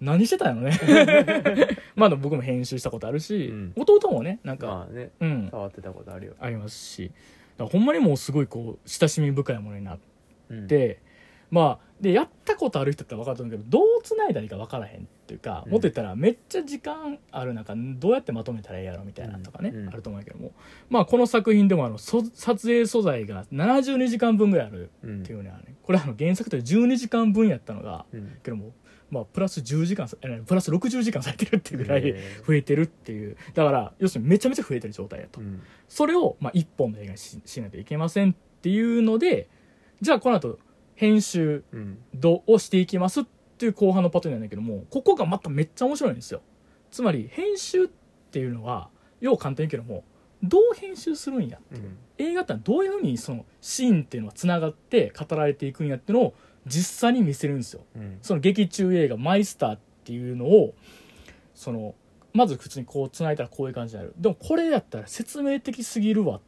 [0.00, 1.68] 何してたんやろね？
[1.94, 3.72] まあ僕も編集したことあるし、うん。
[3.76, 5.48] 弟もねなんか、まあねうん。
[5.50, 6.34] 触ってたことあるよ。
[6.40, 7.12] ありますし
[7.56, 9.98] だからほんまにもうすごいこう親しみ深いものになっ
[10.50, 10.68] うん。
[10.68, 11.00] て、
[11.50, 15.72] まあでやったことある人って分かると思うけどどう繋いだらいいか分からへんっていうか、うん。
[15.72, 19.88] もっと言ったらめっちゃ時間ある中どうやってまとめたらいいやろみたいなのとかね、うん。
[19.88, 20.52] あると思うけども。
[20.90, 28.36] まあこの作品でもあのそ撮影素材が72時間分ぐらいあるうんっていうのはねこれあの原作で12時間分やったのがうん。
[28.42, 28.72] けども
[29.12, 30.08] まあプラス10時間
[30.46, 32.14] プラス60時間されてるっていうぐらい
[32.46, 33.36] 増えてるっていう。
[33.52, 35.40] だから要するにめちゃめちゃ増えてる状態やと。
[35.40, 35.62] うん。
[35.86, 39.50] それを、まあ、一本の映画にししないといけませんっていうので
[40.00, 40.58] じゃあこの後
[40.94, 41.98] 編集うん。
[42.14, 43.24] 度をしていきますっ
[43.58, 46.40] ていう後半のパターンなんだけどもここがまためっちゃ面白いんですよ。
[46.90, 47.88] つまり編集っ
[48.30, 48.88] ていうのは
[49.20, 50.04] 要は簡単に言うけども
[50.42, 51.98] どう編集するんやうん。
[52.18, 56.34] 映画ってどういうふうにそのシーンっていうのはつながって語られていくんやっていうのを
[56.66, 57.82] 実際に見せるんですよ。
[57.96, 58.18] うん。
[58.22, 60.74] その劇中映画「マイスター」っていうのを
[61.54, 61.94] その
[62.32, 64.14] まず普通にこうつないだらこういう感じになる。
[64.16, 66.40] でもこれやったら説明的すぎるわ。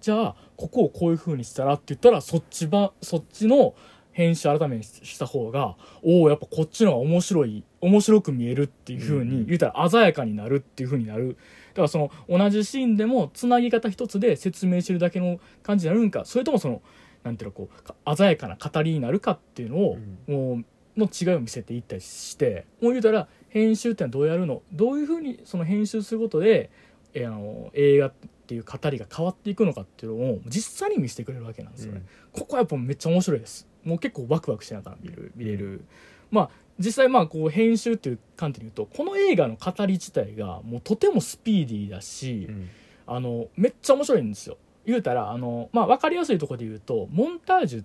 [0.00, 3.74] じゃあここをこういう風にしたらって言ったらそっちばそっちの
[4.12, 9.30] 編集改めにした方がおおやっぱこっちの方が面白い面白く見えるっていう風うんうん。
[9.40, 11.36] に言ったら鮮やかになるっていう風になる。
[11.70, 16.24] だからその同じシーンでもつなぎ方一つで説明してるだけの感じになるんか。
[16.24, 16.82] それともその
[17.26, 20.64] なんていうのこうか鮮やかな語りになるかっていうのを、もう
[20.96, 24.62] の違いを見せていったりしてもう言うたら編集ってのはどうやるの？
[24.72, 26.70] どういうふうにその編集することで、
[27.14, 28.12] えーあの映画っ
[28.46, 33.66] ていう語りが変わっていくのかっていうのを実際に見せてくれるわけなんですよね、ここはやっぱめっちゃ面白いです。
[33.82, 35.84] もう結構ワクワクしながら見る見れる、
[36.30, 42.68] まあ実際まあこう編集っていう観点で言うとこの映画の語り自体がもうとてもスピーディーだし、うん。
[43.08, 47.84] あのめっちゃ面白いんですよ言うたらあの、まあ、分かりやすいところで言うとモンタージュっ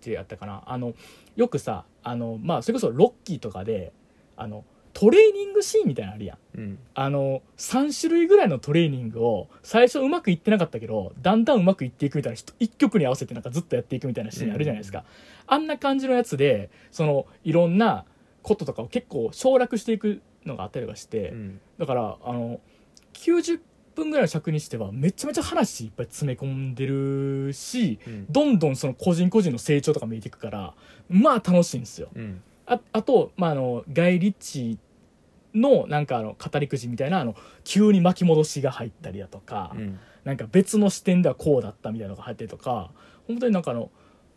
[0.00, 0.62] てやったかな。
[0.66, 0.94] あの
[1.36, 3.92] よくさあの、まあ、それこそロッキーとかで
[4.36, 6.38] あのトレーニングシーンみたいなのあるやん。
[6.58, 6.78] うん。
[6.94, 15.04] あの3種類ぐらいのトレーニングを最初うまくいってなかったけどだんだんうまくいっていくみたいな一一曲に合わせてなんかずっとやっていくみたいなシーンあるじゃないですか、
[15.46, 18.04] あんな感じのやつでそのいろんな
[18.42, 21.60] こととかを結構省略していくのがあったりとかして、うん。
[21.78, 22.60] だからあの
[23.14, 23.60] 90
[23.94, 28.26] 分ぐらいの尺にしてはめちゃめちゃ話いっぱい詰め込んでるしうん。
[28.30, 30.74] どんどんその個人個人の成長とか見えていくから
[31.08, 32.08] まあ楽しいんですよ。
[32.14, 32.42] うん。
[32.66, 34.78] ああと、まあ、あのガイ・リッチ
[35.54, 39.98] のなんかあの語り口みたいなあの急に巻き戻しが入ったりだとか、うん。
[40.24, 42.90] なんか別の視点ではこうだったみたいなのが入ったりとか
[43.26, 43.90] 本当になんかあの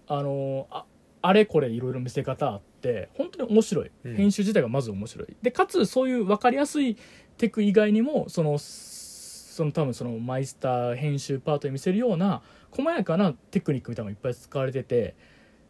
[0.07, 0.85] あのあ
[1.21, 4.15] あれこれいろいろ見せ方あって本当に面白い、うん。
[4.15, 5.35] 編集自体がまず面白い。
[5.41, 6.97] でかつそういう分かりやすい
[7.37, 8.57] テク以外にもその
[9.53, 15.15] その多分そのマイスター編集パートに見せるような細やかなテクニックみたいなのがいっぱい使われてて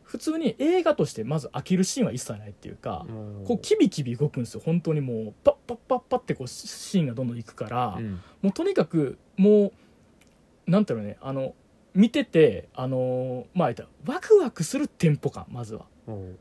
[0.03, 4.61] 普通に映画としてまず飽きるシーンは一切ないっていうか、もこうキビキビ動くんですよ。
[4.63, 8.21] 本当にもうパッパッパッパってこうシーンがどんどんいくから、うん。
[8.41, 9.71] もうとにかくも
[10.67, 11.55] うなんていうのねあの
[11.93, 15.85] 見ててあのまあ言ったらワクワクするテンポ感まずは。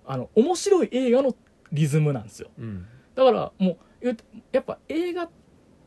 [0.06, 1.34] あの面白い映画の
[1.72, 2.50] リズムなんですよ。
[2.58, 2.86] うん。
[3.14, 4.06] だからもう
[4.52, 5.28] やっぱ映画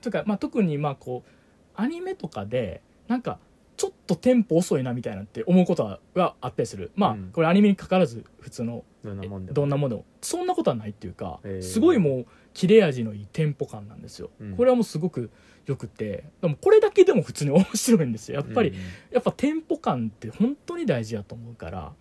[0.01, 1.29] というか、まあ、特にまあこう
[1.75, 3.39] アニメとかでなんか
[3.77, 6.91] ちょっとテンポ遅いなみたいなって思うことははあったりする。
[6.95, 7.29] まあ、うん。
[7.33, 9.27] これアニメにかかわらず普通のどんな
[9.77, 10.05] もんでも。
[10.21, 11.61] そんなことはないっていうか、へー。
[11.61, 14.55] すごいもう切れ味のいいテンポ感なんですよ、うん。
[14.55, 15.29] これはもうすごく
[15.65, 16.23] よくて。
[16.41, 18.35] でもこれだけでも普通に面白いんですよ。
[18.35, 18.75] やっぱり、うん
[19.11, 21.91] やっぱテンポ感って本当に大事やと思うから。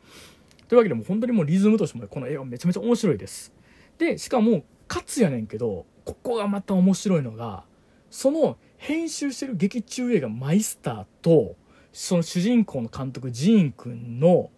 [0.69, 3.53] というわけでもう本当にもうリズムとしてもこの映画めちゃめちゃ面白いです。
[3.99, 7.65] でしかもかつやねんけどここがまた面白いのが
[8.11, 11.57] その編集してる劇中映画マイスターと
[11.91, 14.51] その主人公の監督ジーン君の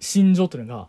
[0.00, 0.88] 心情というのが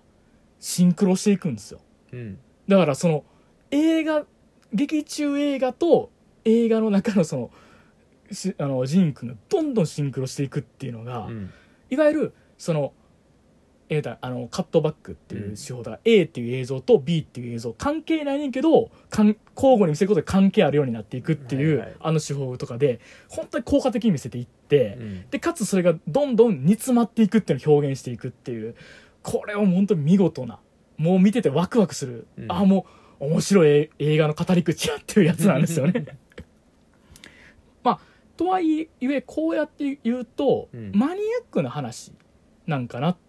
[0.59, 1.79] シンクロしていくんですよ。
[2.11, 2.39] うん。
[2.67, 3.23] だからその
[3.69, 4.25] 映画
[4.73, 6.09] 劇中映画と
[6.45, 7.51] 映画の中のその
[8.31, 11.53] しあのジーン君がどんどんシンクロしていくっていうのが、うん。
[11.91, 12.91] いわゆるその
[13.89, 17.73] えーだあのカットバックっていう手法だ、A っていう映像と B っていう映像。
[17.73, 21.95] 関係ないねんけどかん交互に見せることで関係あるようになっていくっていう、はいはい。
[21.99, 25.29] あの手法とかで本当に効果的に見せていって、うん。
[25.29, 28.75] でかつそれがどんどん煮詰まっていくっていうのを表現していくっていう
[29.21, 30.59] これは本当に見事な
[30.97, 32.51] もう見ててワクワクする、うん。
[32.51, 32.85] ああも
[33.19, 36.05] う面白い映画の語り口やっていうやつなんですよね。
[37.83, 37.99] まあ
[38.35, 40.91] とはいえこうやって言うと、うん。
[40.93, 42.11] マニアックな話
[42.65, 43.22] なんかなって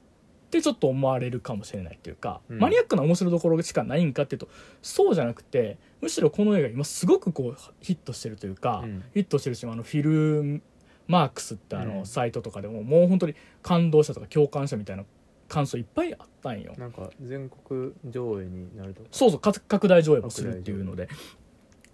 [0.63, 2.59] ちょっと思われるかもしれないっていうか、うん。
[2.59, 4.49] マニアックな面白いところしかないんかっていうと
[4.83, 9.03] そうじゃなくてむしろこの映画今すごくこうヒットしてるというか、うん。
[9.15, 10.63] ヒットしてるしあのフィル
[11.07, 11.89] マークスってあうん。
[11.99, 15.05] のサイトとかでももう本当に感動したとか共感したみたいな
[15.49, 16.75] 感想いっぱいあったんよ。
[16.79, 19.09] なんか全国上映になるとか。
[19.11, 21.09] そうそうか拡大上映もするっていうので。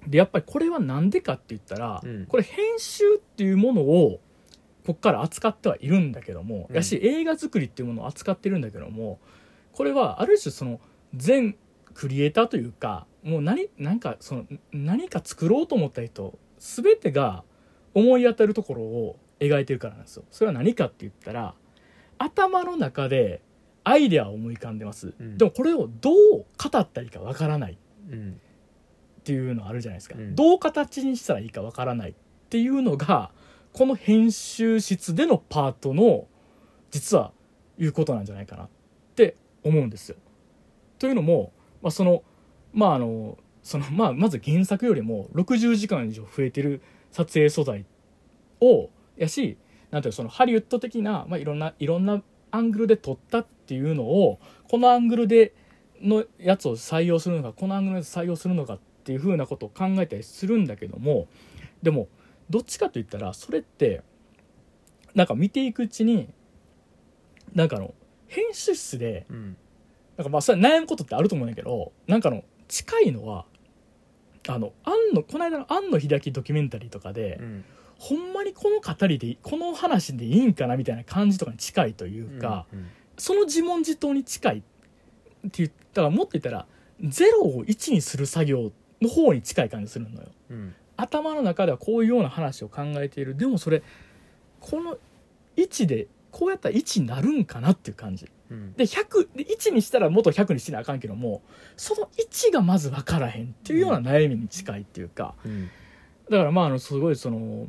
[0.06, 2.26] でやっぱりこれは何でかって言ったら、うん。
[2.26, 4.20] これ編集っていうものを
[4.90, 6.76] こっから扱ってはいるんだけども、うん。
[6.76, 9.20] やし映画作りっていうものを扱ってるんだけども
[9.72, 10.80] これはある種その
[11.14, 11.56] 全
[11.94, 17.44] クリエイターというかもう何なんかその何か作ろうと思った人全てが
[17.94, 20.24] 思い当たるところを描いてるからなんですよ。
[20.32, 21.54] それは何かって言ったら
[22.18, 23.42] 頭の中で
[23.84, 25.38] アイデアを思い浮かんでます、うん。
[25.38, 27.78] でもこれをどう語ったらいいかわからない。
[28.10, 28.40] うん。
[29.20, 30.34] っていうのあるじゃないですか、うん。
[30.34, 32.14] どう形にしたらいいかわからないっ
[32.48, 33.30] ていうのが
[33.72, 36.26] この編集室でのパートの
[36.90, 37.32] 実は
[37.78, 38.68] いうことなんじゃないかなっ
[39.14, 40.16] て思うんですよ。
[40.98, 41.52] というのも、
[41.82, 42.22] まあ、その
[42.72, 47.84] まああのそのまあまず原作よりも60時間以上増えてる撮影素材
[48.60, 49.56] をやし
[49.90, 55.54] なんていうのそのハリウッド的な、まあ、いろんないろんなアングルで撮ったっていうのをこのアングルで
[56.02, 61.28] のやつを採用するのかこのアングルで採用するのかっていうふうなことを考えたりするんだけども
[61.82, 62.08] でも
[62.50, 64.02] どっちかといったらそれって
[65.14, 66.28] なんか見ていくうちに
[67.54, 67.94] なんかあの
[68.26, 69.56] 編集室でうん。
[70.16, 73.46] なんかまあそれ悩むことってあると思うんだけどなんかあの近いのは
[74.48, 77.64] あの庵野この間の庵野秀明ドキュメンタリーとかで、うん。
[77.98, 82.88] ほんまにこの語りでこの話でいいんかなみたいな感じとかに近いというか、うん
[83.20, 86.66] その自問自答に近いって言ったらもっと言ったら
[87.02, 90.28] 0を1にする作業の方に近い感じするのよ。
[90.48, 93.36] うん頭の中ではこういうような話を考えている。
[93.36, 93.82] でもそれ
[94.60, 94.98] この
[95.56, 98.26] 1でこうやったら1になるんかなっていう感じ。
[98.50, 98.72] うん。
[98.74, 101.42] で100で1にしたら元100にしなあかんけども
[101.76, 105.70] その1がまず分からへんっていうような悩みに近いっていうか、うん。
[106.30, 107.68] だからまああのすごいその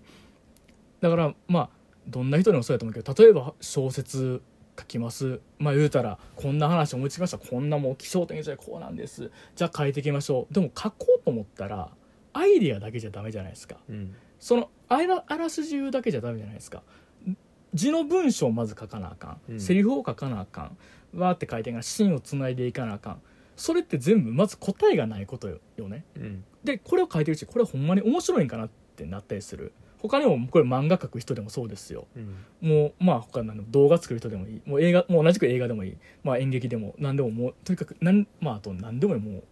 [0.99, 1.69] だからまあ
[2.07, 4.41] どんな人でもそうやと思うけど例えば小説
[4.79, 5.39] 書きます。
[5.59, 7.37] まあ言うたらこんな話思いつきました。
[7.37, 9.31] こんなもう気象点じゃこうなんです。
[9.55, 10.53] じゃあ書いていきましょう。
[10.53, 11.89] でも書こうと思ったら
[12.33, 13.77] アイディアだけじゃダメじゃないですか。
[13.89, 14.15] うん。
[14.39, 16.83] そのあらあらすじ言うだけじゃダメじゃないですか。
[17.73, 19.59] 字の文章をまず書かなあかん、うん。
[19.59, 20.77] セリフを書かなあかん。
[21.17, 23.21] わーって書いてが芯をつないでいかなあかん。
[23.55, 26.03] それって全部まず答えがないことよね。
[26.15, 26.43] うん。
[26.63, 29.73] でこれを書いてるうちこれほんまに面白いんかなってなったりする。
[29.99, 32.07] 他にもこれ漫画描く人でもそうですよ。
[32.15, 32.67] うん。
[32.67, 34.61] もうまあ他の動画作る人でもいい。
[34.65, 39.43] もう映画もう同じく映画でもいい、まあ、演劇でも何でももうとにかくなんまああと何でもいいもう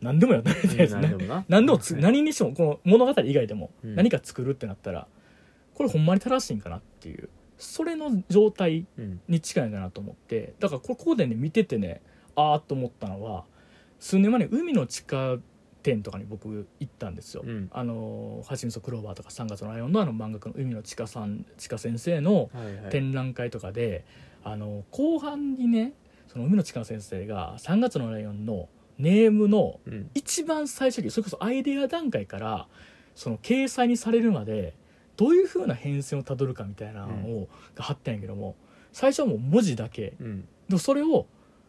[0.00, 1.44] 何でもやったらいいですね何でもな。
[1.48, 3.94] 何でもつ何にしてもこの物語以外でもうん。
[3.94, 5.06] 何か作るってなったら
[5.74, 7.28] これほんまに正しいんかなっていう
[7.58, 12.02] それの状態うんに近いかなと思ってだからこここでね見ててね
[12.34, 13.44] ああと思ったのは
[13.98, 15.38] 数年前に海の地下
[15.82, 17.42] 店とかに僕行ったんですよ。
[17.46, 17.68] うん。
[17.72, 22.50] あの「はちみそクローバー」とか「3月のライオン」のあの漫画家の海の地下さん地下先生の
[22.90, 24.04] 展覧会とかで、
[24.42, 25.94] あの後半にね
[26.26, 30.10] その海の地下先生が「3月のライオン」のネームのうん。
[30.14, 32.66] 一番最初期それこそアイデア段階から
[33.14, 34.74] その掲載にされるまで
[35.16, 38.54] どういう風な変遷をたどるかみたいなのを、が貼ってんやけども
[38.92, 40.14] 最初はもう文字だけ。
[40.20, 40.40] うん。
[40.68, 41.26] でもそれを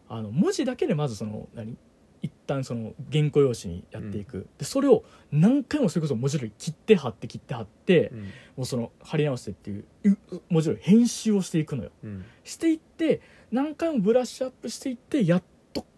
[0.10, 1.78] あの文字だけでまずその何？
[2.24, 8.20] い旦その原稿用紙にやっていく、でそれを何回もそれこそ文字類切って貼って切って貼って、うん。
[8.22, 8.28] も
[8.60, 11.92] うその貼り直してっていうう文字類編集をしていくのよ。
[12.04, 12.26] うん。
[12.44, 15.46] していって何回もブラッシュアップしていってやっと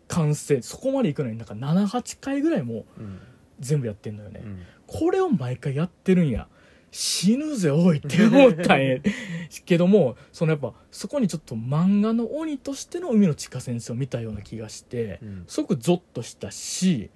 [0.10, 0.62] 完成。
[0.62, 3.20] そこまでいくのになんか78回ぐらいもうん。
[3.60, 4.60] 全部やってんのよね、うん。
[4.88, 6.48] これを毎回やってるんや。
[6.92, 8.98] 死ぬぜおいって思ったんや。
[9.66, 15.44] けどもそのやっぱそこにちょっと漫画の鬼としての海野千佳先生を見たような気がしてうん。
[15.48, 17.10] すごくゾッとしたし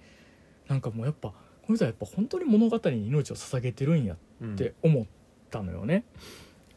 [0.68, 1.36] なんかもうやっぱこ
[1.70, 4.54] の人はやっぱ本当に物語に命を捧げてるんやうん。
[4.54, 5.06] って思っ
[5.50, 6.04] たのよね。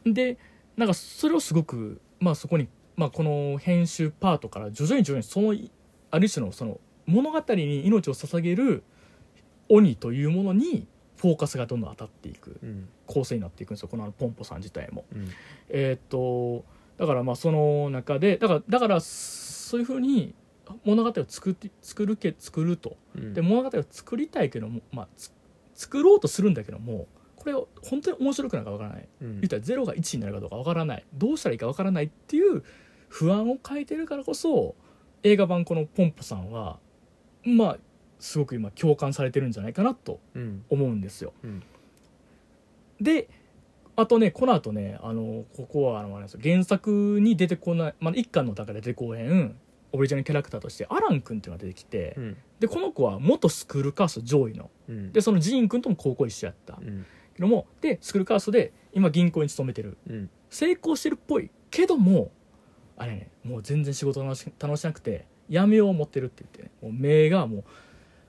[0.05, 0.37] で
[0.77, 5.53] なんかそれをすごくまあそこに、まあ、この編集パートから徐々に徐々にその
[6.17, 8.83] ある種のその物語に命を捧げる
[9.69, 12.89] 鬼というものにフォーカスがどんどん当たっていくうん。
[13.05, 15.05] 構成になっていくんですよこのポンポさん自体も。
[15.13, 15.29] うん。
[15.69, 16.65] えーっと
[16.97, 20.33] だからまあその中でだからだからそういうふうに
[20.83, 22.97] 物語を作って作るけ作ると。
[23.15, 23.33] うん。
[23.33, 25.31] で物語を作りたいけども、まあ、つ
[25.75, 29.07] 作ろうとするんだけどもこれを本当に面白くなるかわからない。
[29.21, 29.41] うん。
[29.41, 31.05] 言ったら0が1になるかどうかわからない。
[31.13, 32.63] どうしたらいいかわからないっていう
[33.09, 34.75] 不安を書いてるからこそ
[35.23, 36.79] 映画版このポンポさんは
[37.43, 37.77] まあ
[38.19, 40.63] すごく今共感されてるんじゃないかなとうん。
[40.69, 41.33] 思うんですよ。
[41.43, 41.63] うん。
[42.99, 43.29] で
[43.95, 49.55] あとねこの後ねあのここはあの原作に出てこない、まあ、一巻の中で出てこへん
[49.91, 52.37] オリジナルキャラクターとしてアラン君っていうのが出てきて、うん。
[52.59, 54.69] でこの子は元スクールカースト上位の。
[54.89, 55.11] うん。
[55.13, 56.77] でそのジーン君とも高校一緒やった。
[56.81, 57.05] うん。
[57.35, 59.97] けどもでスクールカーストで今銀行に勤めてる。
[60.09, 60.29] うん。
[60.49, 62.31] 成功してるっぽいけども
[62.97, 67.63] あれねもう全然仕事楽し楽しなくてやめよう思ってるって言って、ね、もう目がもう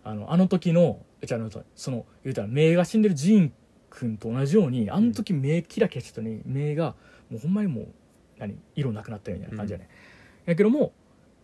[0.05, 1.41] あのあの時のじゃあ
[1.75, 3.53] その言うたら目が死んでるジーン
[3.91, 6.95] 君と同じようにあの時目キラキラしてたのに目が
[7.31, 7.87] もうほんまにもう
[8.39, 9.89] 何色なくなったみたいな感じやね、
[10.47, 10.93] やけども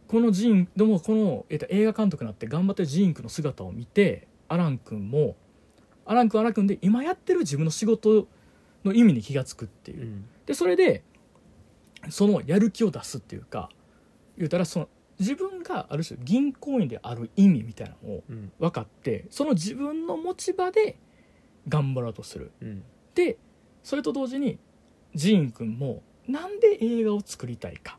[0.07, 5.35] このジーンでもこの、えっと、映画監督になって頑張ってるジーン君の姿を見てアラン君も
[6.07, 8.29] アラン君アラン君で今やってる自分の仕事
[8.85, 10.03] の意味に気が付くっていう。
[10.03, 10.25] う、ん。
[10.47, 11.03] でそれで
[12.11, 13.71] そのやる気を出すっていうか
[14.37, 14.89] 言うたらその
[15.19, 18.53] 自分がある種銀行員である意味みたいなのをうん。
[18.59, 20.99] 分かってその自分の持ち場で
[21.69, 22.51] 頑張ろうとする。
[22.61, 22.83] うん。
[23.15, 23.39] で
[23.83, 24.59] それと同時に
[25.15, 27.99] ジーン君もなんで映画を作りたいか。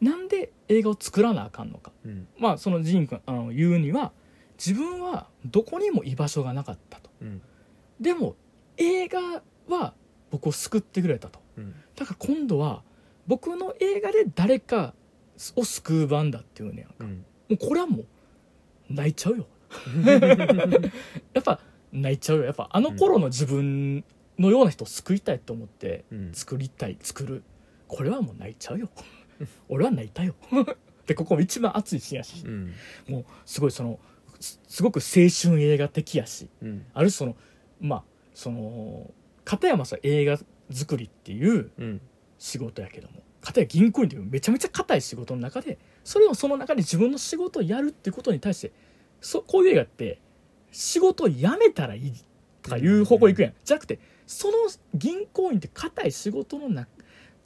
[0.00, 1.92] なんで映画を作らなあかんのか。
[2.04, 2.26] うん。
[2.38, 4.12] まあそのジーン君あの言うには
[4.58, 7.10] 自分はどこにも居場所がなかったと。
[7.20, 7.42] うん。
[8.00, 8.36] でも
[8.78, 9.94] 映画は
[10.30, 11.40] 僕を救ってくれたと。
[11.58, 11.74] うん。
[11.94, 12.82] だから今度は
[13.26, 14.94] 僕の映画で誰か
[15.56, 16.94] を救う番だっていうねやんか。
[17.00, 17.10] うん。
[17.10, 18.06] もうこれはもう
[18.90, 19.46] 泣いちゃうよ。
[21.32, 21.60] やっぱ
[21.92, 22.44] 泣いちゃうよ。
[22.44, 24.04] やっぱあの頃の自分
[24.38, 26.32] のような人を救いたいと思ってうん。
[26.32, 27.42] 作りたい作る。
[27.88, 28.88] これはもう泣いちゃうよ。
[29.68, 30.34] 俺は泣いたよ。
[31.06, 32.44] でここ一番熱いシーンやし。
[32.44, 32.72] うん。
[33.08, 33.98] もうすごいその
[34.40, 36.48] すすごく青春映画的やし。
[36.62, 36.86] うん。
[36.94, 37.36] ある種その
[37.80, 38.04] まあ
[38.34, 39.12] その
[39.44, 40.38] 片山さん映画
[40.70, 42.00] 作りっていううん
[42.42, 43.22] 仕事やけども。
[43.40, 48.72] 片や銀行員というめちゃめちゃ硬い仕事の中でそれをその中で自分の仕事をやるっていうことに対して
[49.20, 50.20] そこういう映画って
[50.70, 52.12] 仕事を辞めたらいい
[52.62, 54.54] とかいう方向行くやん、じゃなくてその
[54.94, 56.88] 銀行員って硬い仕事の中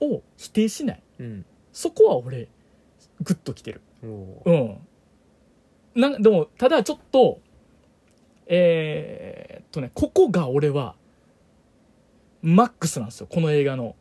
[0.01, 1.03] を否定しない。
[1.19, 1.47] うん。
[1.73, 2.49] そこは俺
[3.23, 3.81] グッときてる。
[4.03, 4.07] う。
[4.07, 4.79] ん。
[5.95, 7.41] なんでもただちょっと
[8.47, 10.95] えー、っとねここが俺は
[12.43, 13.27] マックスなんですよ。
[13.31, 13.97] この映画の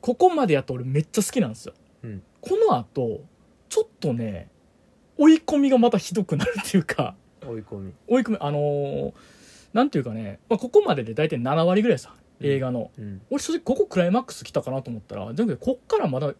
[0.00, 1.74] ここまでやっと俺めっちゃ好きなんですよ。
[2.04, 2.22] うん。
[2.40, 3.22] この後
[3.68, 4.48] ちょっとね
[5.16, 7.14] 追い込みがまたひどくなるっていうか。
[7.46, 7.92] 追い込み。
[8.06, 9.12] 追い込みあのー
[9.72, 13.20] なんていうかね、まあ、ここまでで大体7割ぐらいさ映画の、うん。
[13.30, 16.32] 俺正直ここクライマックス来たかなと思ったらだけどこっからまだ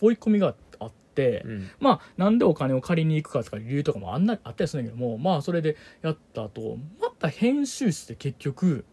[0.00, 1.70] 追い込みがあって、うん。
[1.78, 8.84] まあなんでお金を借りに行くかとか理由とかもあんなあったりするんだけどもまあそれでやった後また編集して結局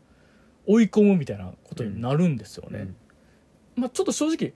[0.65, 2.89] 追い込むみたいなことになるんですよね、
[3.77, 4.53] まあちょっと正直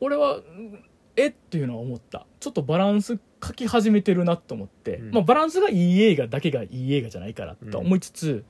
[0.00, 0.84] 俺はうん
[1.16, 2.26] えっていうのは思った。
[2.40, 5.10] ちょっとバランス書き始めてるなと思って、うん。
[5.12, 8.44] まあバランスがいい映画だけがいい映画じゃないからとは思いつつ、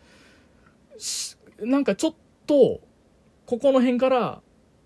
[0.99, 2.14] しなんかちょっ
[2.46, 2.81] と
[3.46, 4.40] ここの辺から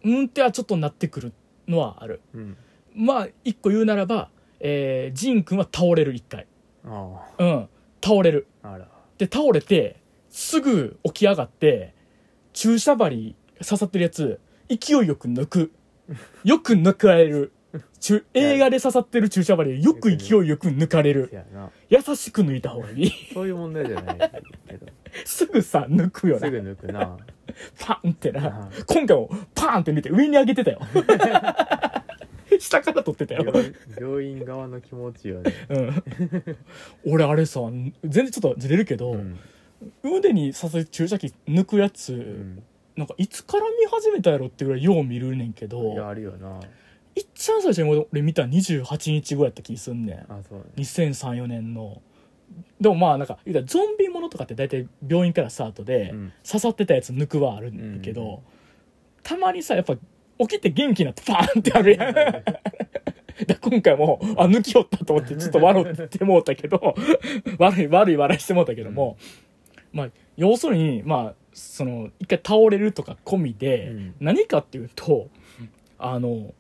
[0.05, 1.33] うんってはちょっとなってくる
[1.67, 2.21] のはある。
[2.35, 2.57] うん。
[2.95, 6.47] まあ一個言うならば、えー、ジン君は倒れる一回。
[6.85, 7.69] あうん。
[8.05, 8.47] 倒れる。
[9.17, 11.95] で倒れてすぐ起き上がって
[12.53, 14.41] 注射針刺さってるやつ
[14.71, 15.73] 勢いよく抜く。
[16.45, 17.53] よく抜かれる。
[18.35, 21.31] 映画で刺さってる注射針よく勢いよく抜かれる。
[21.89, 24.31] 優しく抜いた方がいいそういう問題じゃない
[24.69, 24.87] けど
[25.25, 27.17] すぐさ抜くよなすぐ抜くな
[27.79, 30.81] パンってな今回もパンって抜いて上に上げてたよ
[32.59, 36.03] 下から撮ってたよ、病病院側の気持ちよねうん、
[37.07, 39.39] 俺あれさ全然ちょっとずれるけど、うん
[40.05, 42.63] 腕に刺す注射器抜くやつ、うん
[43.01, 46.61] なんかいつから見始めたやろってぐらいよう見るねんけいやどあるよな。
[47.17, 50.19] いっちゃん最初に俺見た28日後やった気すんねん。
[50.33, 50.59] あそう。
[50.59, 52.01] ね2034年の。
[52.81, 56.33] でもまあなんか言うたらゾンビものとかって大体病院からスタートで、うん。
[56.47, 58.61] 刺さってたやつ抜くはあるんだけど、うん
[59.23, 59.97] たまにさやっぱ
[60.39, 62.15] 起きて元気になってパーンってあるやん。
[62.15, 62.43] だか
[63.49, 66.95] ら今回もあ抜きよったと思ってちょっと笑ってもうたけど。
[67.59, 69.17] 悪い悪い笑いしてもうたけども、
[69.93, 74.15] まあ要するにまあその一回倒れるとか込みで、うん。
[74.21, 75.29] 何かっていうと
[75.99, 76.55] あの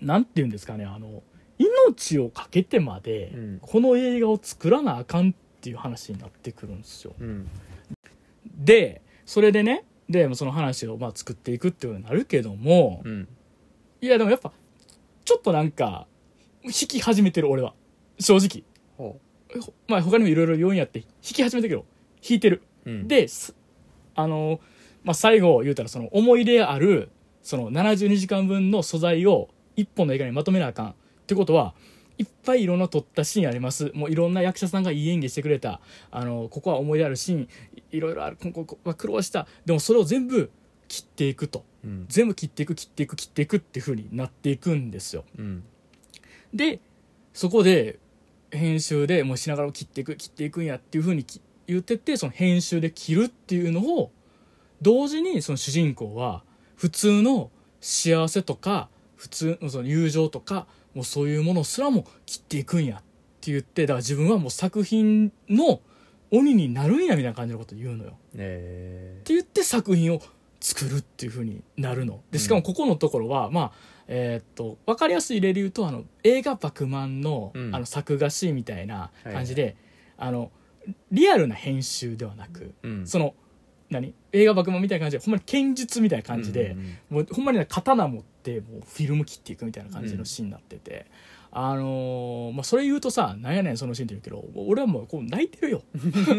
[0.00, 1.22] なんて言うんですかねあの
[1.58, 3.58] 命を懸けてまで、うん。
[3.60, 7.14] この映画を作らなあかんっていう話になってくるんですよ。
[7.18, 7.48] うん。
[8.56, 13.28] でそれでねでその話をまあ作っていくっていうことになるけども、うん。
[14.00, 14.52] いやでもやっぱ
[15.24, 16.06] ちょっとなんか
[16.62, 17.74] 弾き始めてる俺は。
[18.18, 18.62] 正直。
[19.88, 21.86] まあ他にもいろいろ要因あって弾き始めてるけど
[22.22, 22.62] 弾いてる。
[23.06, 23.54] です
[24.14, 24.60] あの、
[25.02, 27.10] まあ、最後言うたらその思い入れある
[27.42, 30.94] その72時間分の素材を一本の映画にまとめなあかんっ
[31.26, 31.74] てことは
[32.18, 33.90] いっぱいいろんな撮ったシーンあります。
[33.94, 35.80] もういろんな役者さんがいい演技してくれた。
[36.10, 37.48] あのここは思い出あるシーン
[37.90, 38.36] いいろいろある。
[38.36, 39.48] ここは苦労した。
[39.66, 40.50] でもそれを全部
[40.86, 41.64] 切っていくと。
[41.84, 42.06] うん。
[42.08, 45.24] 全部切っていく切っていく切っていくっていう風になっていくんですよ。
[45.36, 45.64] うん。
[46.52, 46.80] で
[47.32, 47.98] そこで
[48.52, 54.10] 編集でもうしながら切っていく切っていくんやっていう風にき言っててその編集で切るっていうのを
[54.82, 56.42] 同時にその主人公は
[56.76, 57.50] 普通の
[57.80, 62.98] 幸せとか普通のその友情とかもうそういうものすらも切っていくんやっ
[63.40, 65.80] て言ってだから自分はもう作品の
[66.30, 68.16] 鬼になるんやみたいな感じのこと言うのよ。
[68.34, 69.18] え。
[69.20, 70.20] って言って作品を
[70.60, 72.20] 作るっていう風になるの。
[72.30, 73.72] でしかもここのところは、まあ
[74.08, 77.74] えーっと分かりやすい例で言うとあの映画「バクマンの」うん。
[77.74, 79.76] あの作画シーンみたいな感じで、
[80.16, 80.50] あの
[81.10, 83.06] リアルな編集ではなく、ーうん。
[83.06, 83.34] その
[83.90, 84.14] 何？
[84.32, 91.06] 映画「バクマン」みたいな感じでほんまに剣術みたいな感じで、うんうんもうほんまにね刀持ってもうフィルム切っていくみたいな感じのシーンになってて、
[91.52, 95.82] あのーまあ、それ言うとさなんやねんそのシーンって言うけど俺はもうこう泣いてるよ。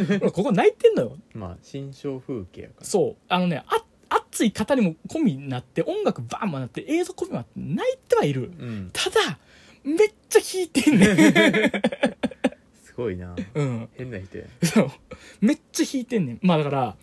[0.09, 1.17] 俺 ここ泣いてんのよ。
[1.33, 2.85] まあ新象風景やから。
[2.85, 3.15] そう。
[3.29, 8.51] あのねあ熱い方にも込みになって音楽バーンもなって映像込みもなって泣いてはいる。
[8.59, 8.89] うん。
[8.91, 9.39] ただ
[9.83, 9.97] めっ
[10.29, 11.71] ちゃ弾いてんね
[12.95, 13.35] ごいな。
[13.53, 13.89] うん。
[13.93, 14.45] 変な人や。
[14.63, 14.91] そう。
[15.41, 16.39] めっちゃ弾いてんねん。
[16.41, 16.95] まあだから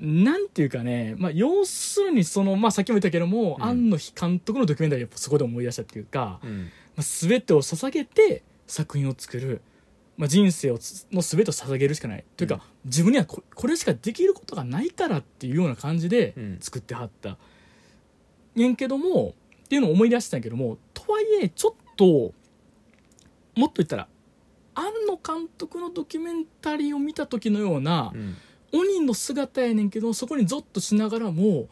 [0.00, 3.64] なんていうかね、まあ、要するにその、まあ、さっきも言ったけども、うん。
[3.64, 6.70] 庵野秀監督のドキュメンタリーをやっぱそこで思い出したっていうか、うん。
[6.96, 9.60] まあ、全てを捧げて作品を作る、
[10.16, 12.24] まあ、人生をつの全てを捧げるしかない。
[12.36, 12.60] というか、うん。
[12.86, 16.58] 自分にはここれしかできることがないからっていうような感じでうん。
[16.60, 17.38] 作ってはった、
[18.54, 19.34] やんけども
[19.64, 24.08] っていうのを思い出したんやけどもとはいえちょっともっと言ったら
[24.74, 28.36] 庵野監督のドキュメンタリーを見た時のようなうん。
[28.74, 31.68] 鬼の姿やねんけどそこにゾッとしながらも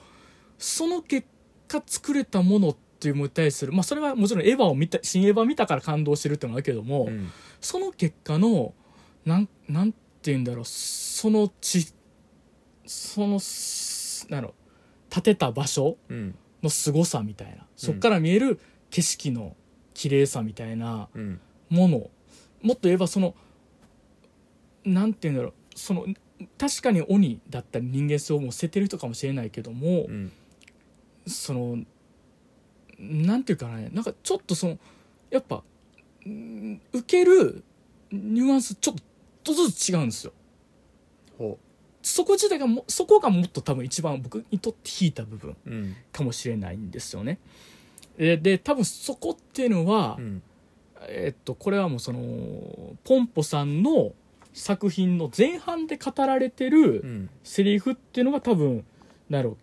[0.58, 1.26] その結
[1.66, 7.30] 果作れたものっていうものに対するまあそれはもちろんエヴァを見た新エヴァ見たから感動してるってのもあるけども、うん。
[7.58, 8.74] その結果の
[9.24, 11.86] なんなんて言うんだろうその地
[12.84, 14.54] そのすなんだろ
[15.08, 16.34] う建てた場所うん。
[16.62, 17.64] の凄さみたいな。
[17.76, 19.56] そっから見える景色の
[19.94, 21.40] 綺麗さみたいなうん。
[21.70, 22.10] もの
[22.62, 23.34] もっと言えばその
[24.84, 25.52] なんて言うんだろう。
[25.74, 26.06] その
[26.58, 30.32] 確かに鬼だったり人間性をもう捨ててる人かもしれないけども、うん。
[31.26, 31.78] その
[32.98, 34.78] なんていうかねなんかちょっとその
[35.30, 35.62] やっぱ
[36.26, 37.62] うん受ける
[38.10, 38.94] ニュアンスちょっ
[39.44, 40.32] とずつ違うんですよ。
[41.38, 41.58] ほ
[42.02, 45.96] そこ自体がもそこがもっと多分一番僕にとって引いた部分ううん。
[46.12, 47.38] かもしれないんですよね。
[48.16, 50.42] えで多分そこっていうのは、うん
[51.08, 52.20] えっとこれはもうその
[53.04, 54.12] ポンポさんの
[54.52, 57.30] 作品の前半で語られてる、うん。
[57.44, 58.84] セリフっていうのが多分
[59.28, 59.56] なんやろ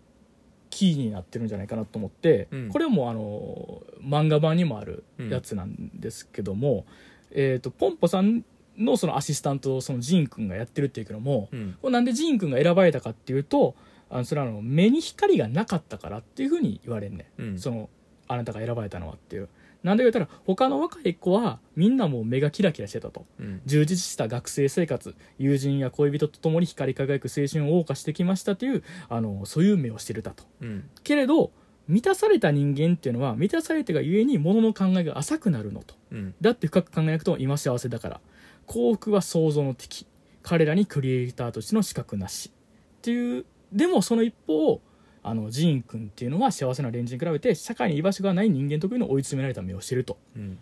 [0.69, 2.69] キーになってるんじゃないかなと思って、うん。
[2.69, 6.85] これはもうあの漫画版にもあるやつなんですけども、
[7.31, 8.43] えー、とポンポさん
[8.77, 11.77] のそのアシスタントをそのジーン君がやってるっていうけども、うん。
[11.81, 13.75] これなんでジーン君が選ばれたかっていうと
[14.09, 17.59] あのそれはあの目に光がなかったからっていうふうに言われんね、うん。
[17.59, 17.89] その
[18.27, 19.49] あなたが選ばれたのはっていう。
[19.87, 23.25] なんで言ったら他の若い子はみんなもう目がキラキラしてたと。
[23.39, 23.61] うん。
[23.65, 30.43] 充実した学生生活友人や恋人と共に光り輝く青春を謳歌してきましたというあのそういう目をしてるだと。
[30.59, 30.89] うん。
[31.03, 31.51] けれど
[31.87, 35.95] 満たされた人間っていうのは満たされてがゆえに物の考えが浅くなるのと。
[36.11, 36.35] うん。
[36.41, 38.19] だって深く考えなくとも今幸せだから。
[38.65, 40.05] 幸福は想像の敵。
[40.43, 42.51] 彼らにクリエイターとしての資格なし。
[42.97, 44.81] っていうでもその一方
[45.27, 50.17] あのジーン君っていうのは幸せな連中に比べて社会に居場所がない人間特有の追い詰められた目をしてると。
[50.35, 50.57] うん。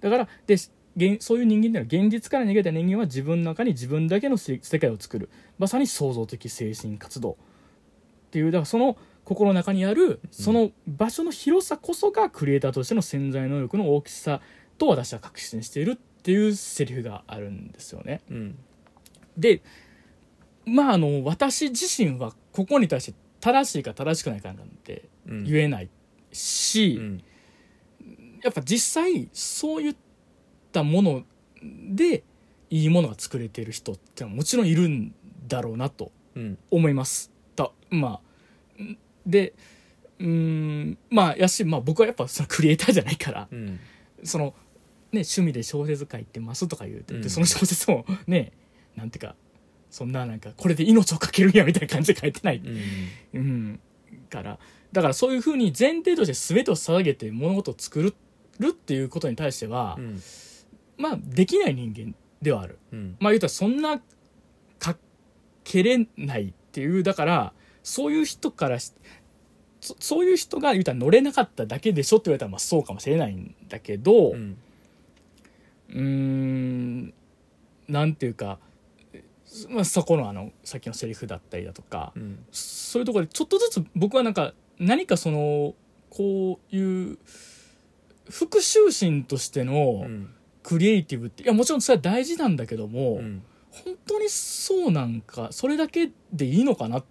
[0.00, 0.54] だからで
[0.96, 5.28] 現そういう人間っていうのは現実から逃げた人間は自分の中に自分だけのせ世界を作る。
[5.58, 7.32] まさに創造的精神活動。
[7.32, 7.36] っ
[8.30, 14.40] ていうだからその心の中にあるその場所の広さこそがクリエイターとしての潜在能力の大きさ
[14.78, 18.20] と私は確信しているっていうセリフがあるんですよね。
[18.30, 18.58] うん。
[19.36, 19.62] で
[20.64, 25.44] まああの私自身はここに対して正しいか正しくないかなんてうん。
[25.44, 25.88] 言えない
[26.32, 27.24] し、うん。
[28.42, 29.96] やっぱ実際そういっ
[30.72, 31.24] たもの
[31.62, 32.22] で
[32.70, 35.14] いいものが作れてる人ってもちろんいるん
[35.48, 36.58] だろうなとうん。
[36.70, 37.30] 思います。
[37.54, 38.20] だま
[38.78, 39.54] あんで
[40.18, 43.80] うーんまあやし、まあ、僕はやっぱそのクリエイターじゃないからうん。
[44.24, 44.44] その、
[45.12, 47.22] ね、趣味で小説書いてますとか言うて、うん。
[47.22, 48.52] でその小説もね
[48.96, 49.34] なんていうか
[49.90, 52.62] そんななんかこれで命をかけるんやみたいな感じで書いてない。
[53.32, 53.40] うん。
[53.40, 53.80] うん、
[54.28, 54.58] から
[54.92, 58.14] だからそういうふうに前提として全てを捧げて物事を作る
[58.68, 60.20] っていうことに対しては、うん。
[60.96, 62.78] まあできない人間ではある。
[62.92, 63.16] うん。
[63.20, 64.00] まあ言うたらそんな
[64.78, 64.96] か
[65.64, 68.92] けれないっていうだからそういう人からし
[69.80, 74.56] そそういう人が言うたら乗れなかっただけでしょって言われたらまあそうかもしれないんだけどうん。
[75.90, 77.14] うーん
[77.88, 78.58] なんていうか、
[79.68, 82.44] まあ、そこのあのさっきのセリフだったりだとか、うん。
[82.50, 85.74] そういうところでちょっとずつ僕はなんか何かその
[86.10, 87.18] こういう
[88.28, 89.72] 復讐心としてうの
[90.06, 90.32] ん。
[90.62, 93.42] クリエイティブっていやもちろんそれは大事なんだけども、うん。
[93.70, 97.04] 本当にそうなんかそれだけでいいのかな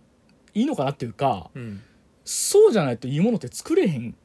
[0.53, 1.81] いいのかなっていうかうん。
[2.25, 4.15] そうじゃないといいものって作れへん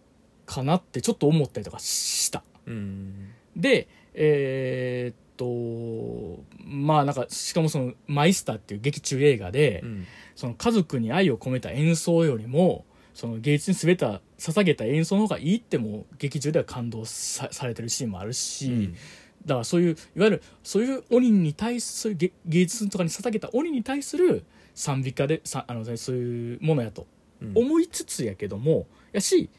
[0.46, 2.42] かなってちょっと思ったりとかした。
[2.66, 3.30] うん。
[3.56, 10.06] でえーっとまあなんかしかもその「マイスター」っていう劇中映画で、うん。
[10.36, 18.94] その家族に愛を込めた演奏よりもその芸術に全ては捧げた演奏の方がいいっても劇中では感動さされてるシーンもあるし、
[19.44, 27.06] だからそういういわゆるそういう鬼に対する芸芸術とかに捧げた鬼に対する賛美歌でさあのそういうものやと
[27.42, 27.52] うん。
[27.54, 29.50] 思いつつやけどもやし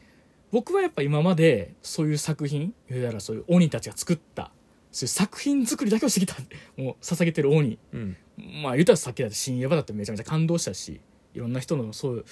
[0.50, 4.50] 僕はやっぱ今までそういう作品いわゆるそういう鬼たちが作った
[4.92, 6.36] そういう作品作りだけをしてきた
[6.80, 8.16] もう捧げてる鬼うん。
[8.62, 11.00] まあ言うたらさっきだって深夜場だってめちゃめちゃ感動したし
[11.34, 12.24] いろんな人のそういう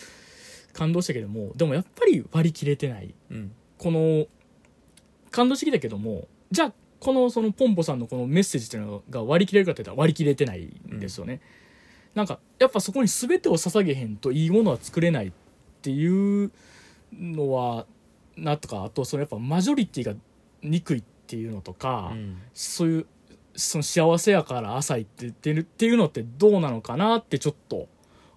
[0.72, 3.14] 感動したけどもでもやっぱり割り切れてない。
[3.30, 3.52] うん。
[3.78, 4.26] この
[5.30, 11.40] 感動してきたけどもじゃあこのそのポンポさんのこのメッセージっていうのが割り切れるかって言ったら割り切れてないんですよね、
[12.14, 12.26] なん。
[12.26, 15.32] かやっぱそこに全てを捧げへんといいものは作れないっ
[15.80, 16.50] ていう
[17.18, 17.86] のは
[18.36, 20.14] なとかあとそのやっぱマジョリティが
[20.62, 22.38] 憎いっていうのとか、うん。
[22.54, 23.06] そういう
[23.54, 27.88] その幸せやから浅いって言ってるっていうのってどうなのかなってちょっと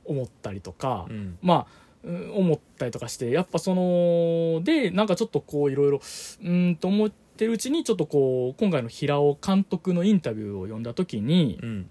[0.05, 1.37] 思ったりとか、うん。
[1.41, 11.89] まあうん思ったりとかしてやっぱそのでなんかちょっとこういろいろうーんと思ってるうちにちょっとこう今回の平尾監督のインタビューを読んだ時にうん。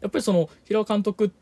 [0.00, 1.32] やっぱりその平尾監督ん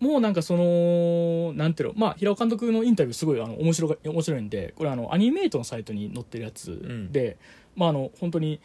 [0.00, 7.36] もうなんかそのなんていうのまあ平尾監督のインタビューすごいあの面白が面白いんでこれあのアニメイトのサイトに載ってるやつで、
[7.76, 8.60] まああの本当に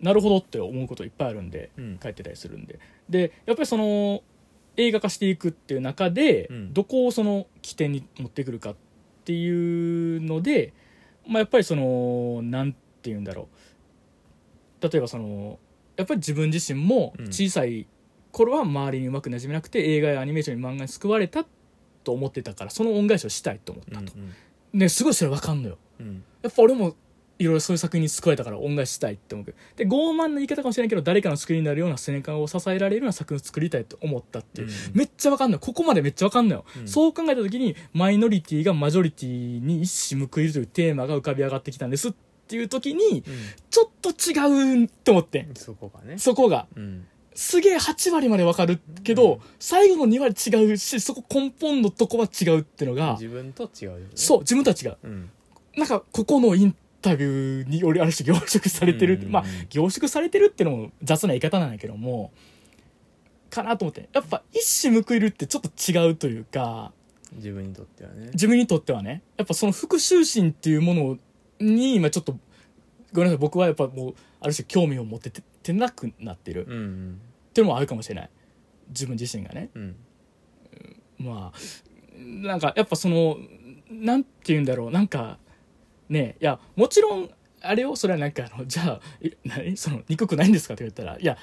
[0.00, 2.00] なるほどって思うこといっぱいあるんでうん。
[2.02, 2.78] 書いてたりするんで。
[3.08, 4.22] でやっぱりその
[4.76, 6.72] 映画化していくっていう中で、うん。
[6.72, 8.76] どこをその起点に持ってくるかっ
[9.24, 10.74] ていうので、
[11.26, 13.48] まあ、やっぱりそのなんて言うんだろ
[14.80, 14.88] う。
[14.88, 15.58] 例えばその
[15.96, 17.26] やっぱり自分自身もうん。
[17.28, 17.86] 小さい
[18.36, 21.46] 頃は周りにうまくなじめなくて映画やアニメーションに漫画に救われた
[22.04, 24.12] と思ってたからその恩返しをしたいと思ったと、
[24.74, 25.78] ねすごいそれ分かんのよ。
[25.98, 26.22] うん。
[26.42, 26.94] やっぱ俺も
[27.38, 29.58] いろいろそういう作品に救われたから恩返ししたいって思うけど。
[29.76, 36.88] で傲慢な言い方かもしれないけど誰かの救いになるような背中を支えられるような作品を作りたいと思ったっていう、めっちゃわかんないここまでめっちゃわかんないよ、うん。
[36.88, 42.14] そう考えた時にマイノリティがマジョリティに一矢報いるというテーマが浮かび上がってきたんですっ
[42.48, 43.24] ていう時に
[43.70, 45.54] ちょっと違うって思ってん。
[45.54, 46.18] そこがね。
[46.18, 46.66] そこが。
[46.76, 47.06] うん
[47.36, 49.40] すげえ8割までわかるけど、うん。
[49.60, 54.06] 最後の2割違うしそこ根本のとこは違うってのが自分と違うよね。
[54.14, 55.06] そう自分たちがう。
[55.06, 55.30] ん。
[55.76, 59.30] なんかここのインタビューによりある種凝縮されてる、うん。
[59.30, 62.32] まあ凝縮されてるってのも雑な言い方なんだけども
[63.50, 66.92] かなと思ってやっぱ一矢報いるってちょっと違うというか
[67.34, 68.30] 自分にとってはね。
[68.32, 69.22] 自分にとってはね。
[69.36, 71.18] やっぱその復讐心っていうもの
[71.60, 72.38] に今ちょっと
[73.16, 76.66] ごめんなさい僕はやっぱもうある種興味を持ってててなくなってる。
[76.66, 77.20] っうん。
[77.54, 78.30] ていうのもあるかもしれない。
[78.88, 79.70] 自分自身がね。
[79.74, 79.96] うん。
[81.18, 81.58] まあ
[82.18, 83.38] なんかやっぱその
[83.90, 84.90] なんて言うんだろう。
[84.90, 85.38] なんか
[86.08, 87.30] ねいやもちろん
[87.62, 89.76] あれをそれはなんかあの じゃあえ何？
[89.76, 91.18] その憎くないんですかって言ったら。
[91.18, 91.36] いや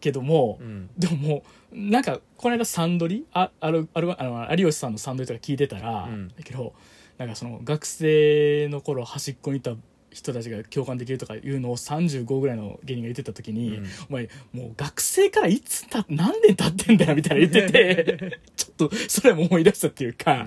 [0.00, 0.88] けども、うん。
[0.96, 1.42] でもも
[1.72, 3.26] うなんかこの間サンドリ？
[3.32, 6.28] ああるあるあの有吉さんのサンドリとか聞いてたら、うん。
[6.28, 6.72] だけど
[7.18, 9.74] なんかその学生の頃端っこにいた
[10.10, 13.86] 人たちが共感できるとかいうのを35ぐらいの芸人が言ってた時に、うん。
[14.10, 20.46] お前もう学生からいつた何年経ってんだよみたいな言ってて ちょっとそれも思い出したっていうか、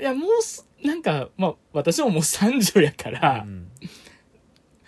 [0.00, 3.68] いやもうすなんかまあ私ももう30やから、うん。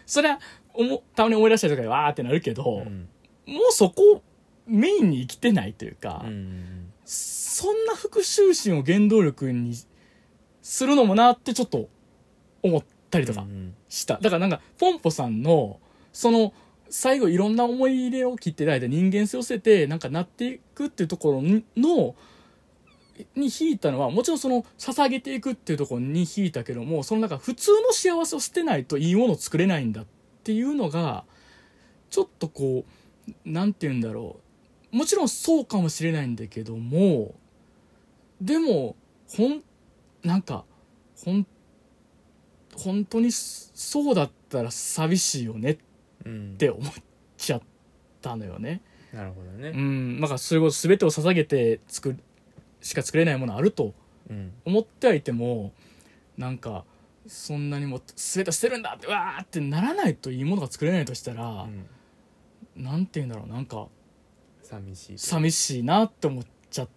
[0.07, 0.41] それは
[0.73, 3.09] おもたまに思い出したりとかでわーってなるけど、うん。
[3.47, 4.23] もうそこ
[4.67, 9.75] メインに生きてないというか、うんそんな復讐心を原動力に
[10.61, 11.89] するのもなってちょっと
[12.63, 13.43] 思ったりとか。
[13.43, 14.19] うんした。
[14.21, 15.81] だからなんか、ポンポさんの、
[16.13, 16.53] その、
[16.89, 21.43] 最後いろんな思い入れを切っていただいて人間性を捨てて、なんかなっていくっていうところ
[21.77, 22.15] の、
[23.35, 30.07] に引いたのは、もちろんその、捧げていくっていうところに引いたけども、そのなんか普通の幸せを捨てないといいものを作れないんだっ
[30.45, 31.25] ていうのが、
[32.11, 34.39] ちょっとこう、なんて言うんだろ
[34.93, 34.97] う。
[34.97, 37.35] もちろんそうかもしれないんだけども、
[38.41, 38.97] でも、
[39.29, 39.63] ほん、
[40.23, 40.65] なんか、
[41.25, 41.47] ほん、
[42.79, 45.79] 本当にそうだったら寂しいよねっ
[46.25, 46.57] うん。
[46.59, 46.93] て思っ
[47.37, 47.63] ちゃっ
[48.21, 48.83] たのよね。
[49.13, 49.71] なるほどね。
[49.71, 52.19] うん、なんかそういうこと全てを捧げて作る、
[52.81, 53.95] しか作れないものあると
[54.29, 54.53] うん。
[54.65, 55.73] 思ってはいても、
[56.37, 56.85] なんか、
[57.29, 61.87] そんなにもう全てを捨てるんだって、わーってならないといいものが作れないとしたらう、ん。
[62.83, 63.87] なんて言うんだろう、なんか、
[64.63, 65.19] 寂しい。
[65.19, 66.89] 寂しいなって思っちゃっ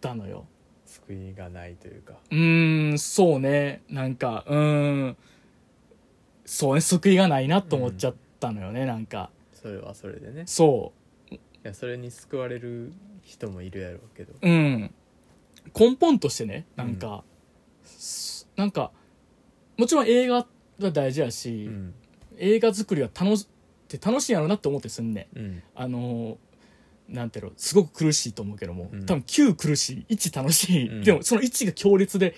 [0.00, 0.46] たのよ。
[0.92, 3.82] 救いがないというかうーん、そうね。
[3.88, 5.16] なんか、うーん、
[6.44, 9.30] そうね、救いがないなと思っちゃったのよね、なんか。
[9.54, 10.92] それはそれでねそ
[11.30, 14.36] いやそれに救われる人もいるやろうけどう。
[14.42, 14.94] うん。
[15.78, 17.24] 根本としてね、なんか、
[17.84, 18.90] すなんか、
[19.78, 20.46] もちろん映画
[20.78, 21.94] が大事やし、うん
[22.38, 25.38] 映画作りは楽し、って楽しいんやろうなって思ってすんねん。
[25.38, 26.36] うんあのー
[27.12, 29.06] なんていうの、すごく苦しいと思うけども、うん。
[29.06, 31.04] 多分9苦しい、1楽しい、うん。
[31.04, 32.34] でもその1が強烈で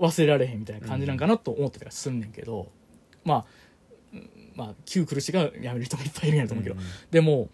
[0.00, 2.70] 忘れられへんみたいな感じなんかなと思ってたりすんねんけど、
[3.24, 3.44] まあ、
[4.12, 6.76] うんまあ、9苦しいがやめる人もいっぱいいるんやと思うけど、
[7.10, 7.48] でも、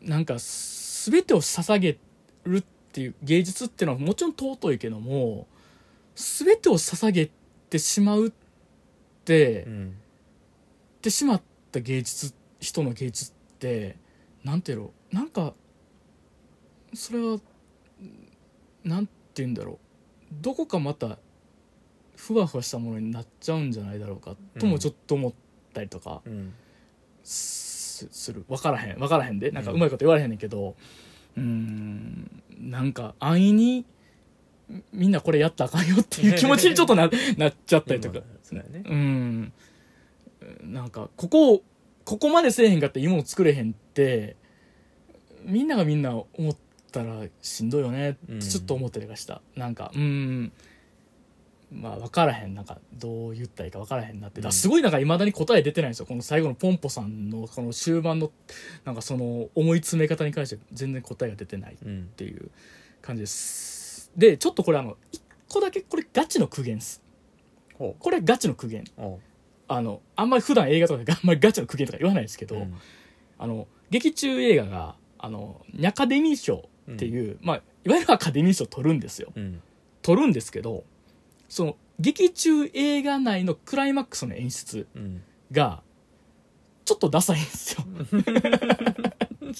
[0.00, 1.98] なんか、すべてを捧げ
[2.44, 5.48] るっていう芸術っていうのはもちろん尊いけども、
[6.14, 7.30] すべてを捧げ
[7.68, 8.32] てしまうっ
[9.24, 9.96] て、うん。
[10.98, 13.96] ってしまった芸術人の芸術って
[14.44, 15.54] なんていうのなんか
[16.94, 17.38] それは
[18.84, 19.78] なんて言うんだろう。
[20.40, 21.18] どこかまた
[22.16, 25.32] ふわふわしたものになっちゃうんじゃないだろうかともちょっと思っ
[25.74, 26.54] たりとかうん。
[27.22, 28.44] すする。
[28.48, 28.98] 分からへん。
[28.98, 29.50] 分からへんで。
[29.50, 30.74] なんかうまいこと言われへんねんけど。
[31.36, 32.42] うーん。
[32.58, 33.84] なんか安易に
[34.92, 38.20] みんなこれやったらあかんよっていう気持ちにちょっとな なっちゃったりとか。
[38.52, 38.82] ね。
[38.84, 39.52] うん。
[40.62, 41.62] なんか、ここを、
[42.04, 44.36] ここまでせえへんかっていいもの作れへんって、
[45.44, 46.56] みんながみんな思っ
[46.90, 49.40] たらしんどいよねってちょっと思ったりがした。
[49.56, 50.52] なんか、うん。
[51.70, 52.54] まあ、分からへん。
[52.54, 54.40] なんか、どう言ったらいいか分からへんなって。
[54.40, 56.06] だすごいなんか未だに答え出てないんですよ。
[56.06, 58.30] この最後のポンポさんの、この終盤の、
[58.84, 61.78] なんかその、思い詰め方に関して全然答えが出てない。
[61.84, 62.50] うんっていう
[63.00, 64.10] 感じです。
[64.16, 67.02] で、ちょっとこれあの、一個だけこれガチの苦言です。
[67.74, 68.84] ほこれガチの苦言。
[69.68, 72.74] あの、あんまり普段映画とかであんまりガチの苦言とか言わないですけど、うん
[73.38, 79.32] あの、劇中映画が、あの、ニャカデミー賞っていう、まあ、いわゆるアカデミー賞取るんですよ。
[79.34, 79.62] うん
[80.02, 80.82] 取るんですけど、
[81.48, 85.80] その、劇中映画内のクライマックスの演出うんが、
[86.84, 87.84] ちょっとダサいんですよ。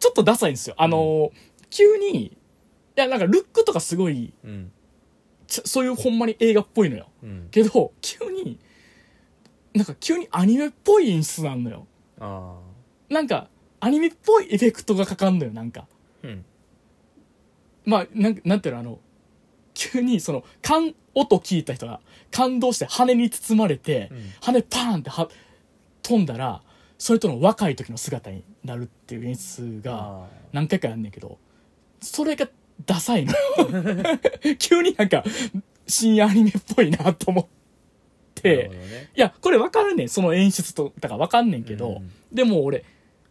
[0.00, 0.74] ちょっとダサいんですよ。
[0.76, 1.30] あの、
[1.70, 2.36] 急に、い
[2.96, 4.32] や、なんかルックとかすごい、
[5.46, 7.06] そういうほんまに映画っぽいのよ。
[7.22, 8.58] うんけど、急に、
[9.72, 11.86] なんか急にアニメっぽい演出なんのよ。
[12.18, 12.58] あ
[13.08, 13.48] なんか、
[13.80, 15.82] アニメっぽいエフェクトがかかんのよ、なんか。
[15.82, 16.44] あうん。
[17.84, 18.98] まあ、なんなんていうの、あの、
[19.74, 22.00] 急にその、感、音聞いた人が
[22.30, 24.32] 感動して羽に包まれて、うん。
[24.42, 25.28] 羽パーンっては
[26.02, 26.62] 飛んだら、
[26.98, 31.38] それとの若い時の姿になるっていう演出があ何回かやんねんけど、
[32.02, 32.46] それが
[32.84, 33.38] ダサいのよ。
[34.58, 35.24] 急になんか、
[35.86, 39.10] 深夜アニメっぽいなと思っあなるてほ、どね。
[39.16, 42.10] いや、これわかるねん、その演出と、だからわかんねんけど、うん。
[42.32, 42.84] でも俺、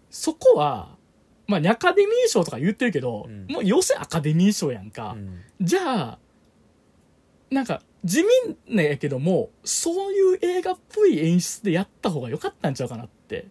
[0.09, 0.95] そこは、
[1.47, 5.15] まあ、アカデミー賞とか言ってるけど、うんもう要するにアカデミー賞やんか。
[5.17, 6.19] うんじゃあ、
[7.51, 8.29] なんか、地味
[8.67, 13.47] なんやけども、そういう映画っぽい演出でやった方が良かったんちゃうかなって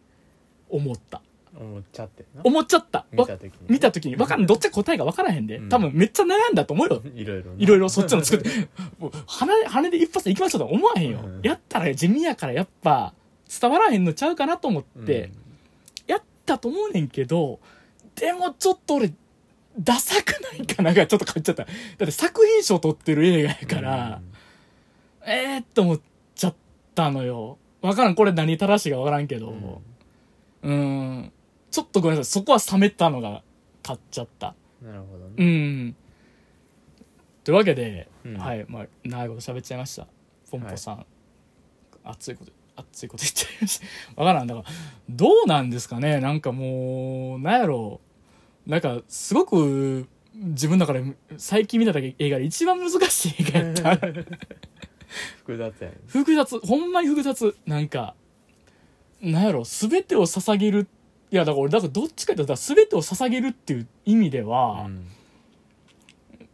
[0.71, 1.21] 思った。
[1.55, 3.05] 思っちゃって思っちゃった。
[3.17, 4.17] わ見た時に見た時に。
[4.17, 5.57] わかんどっちか答えがわからへんで。
[5.57, 7.03] うん多分めっちゃ悩んだと思うよ。
[7.15, 8.69] いろいろないろいろそっちの作って。
[8.99, 11.21] もう羽羽で一発で行きましょうとは思わへんよ。
[11.25, 13.13] うんやったら地味やからやっぱ
[13.61, 15.31] 伝わらへんのちゃうかなと思って、やっ
[16.55, 17.61] ったと思うねんけど
[18.15, 19.13] でもちょっと俺
[19.79, 21.65] ダサくないかながちょっと変わっちゃった。
[21.65, 24.21] だって作品賞取ってる映画やから、
[25.25, 26.01] えーって思っ
[26.35, 26.55] ちゃっ
[26.97, 27.59] たのよ。
[27.81, 28.17] わからん。
[28.17, 29.51] これ何正しいかわからんけど。
[30.63, 30.73] うん。
[30.73, 30.75] う
[31.23, 31.33] ん。
[31.71, 32.33] ちょっとごめんなさい。
[32.33, 33.43] そこは冷めたのが
[33.85, 34.57] 買っちゃった。
[34.83, 35.45] なるほどうね
[35.91, 35.97] ん。
[37.45, 38.37] というわけで、うん。
[38.37, 38.67] はい。
[38.69, 40.09] まあ長いこと喋っちゃいました。
[40.51, 41.07] ポンポさん、
[42.03, 43.81] 熱いこと熱いこと言っちゃいまし
[44.15, 44.23] た。
[44.23, 44.47] わからん。
[44.47, 44.67] だから
[45.11, 46.21] どうなんですかね。
[46.21, 48.01] なんかもうなんやろ。
[48.67, 51.03] うなんかすごく自分の中で
[51.37, 53.97] 最近見た映画で一番難しい映画やった。
[55.39, 55.97] 複雑やね。
[56.07, 56.61] 複雑。
[56.61, 57.57] ほんまに複雑。
[57.67, 58.15] なんか
[59.21, 59.65] なんやろ。
[59.65, 60.87] 全てを捧げる。
[61.31, 64.87] いやだから俺だからどっちかというと全てを捧げるっていう意味では、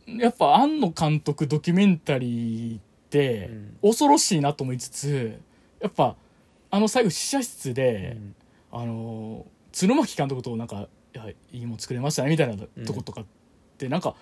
[0.07, 0.19] うん。
[0.19, 3.77] やっぱ庵野監督ドキュメンタリーってうん。
[3.83, 5.41] 恐ろしいなと思いつつ
[5.85, 6.17] やっぱ
[6.71, 8.35] あの最後試写室うで、ん。
[8.73, 13.25] あの鶴巻監督となんか「いやいいもん作れましたね」みたいなとことかっ
[13.79, 14.17] てなんか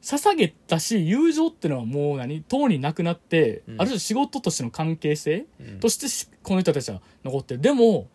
[0.00, 3.80] 捧げたし友情ってのはもう何とうになくなって、うん。
[3.80, 5.80] ある種仕事としての関係性うん。
[5.80, 7.60] としてしこの人たちは残ってる。
[7.60, 8.08] でも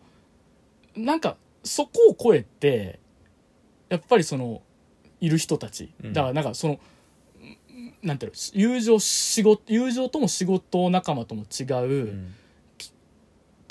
[0.96, 2.98] なんかそこを超えて
[3.88, 4.62] やっぱりその
[5.20, 5.92] いる人たち。
[6.02, 6.12] うん。
[6.12, 6.80] だからなんかその、
[8.02, 12.34] なんていうの友情仕事友情とも仕事仲間とも違う、うん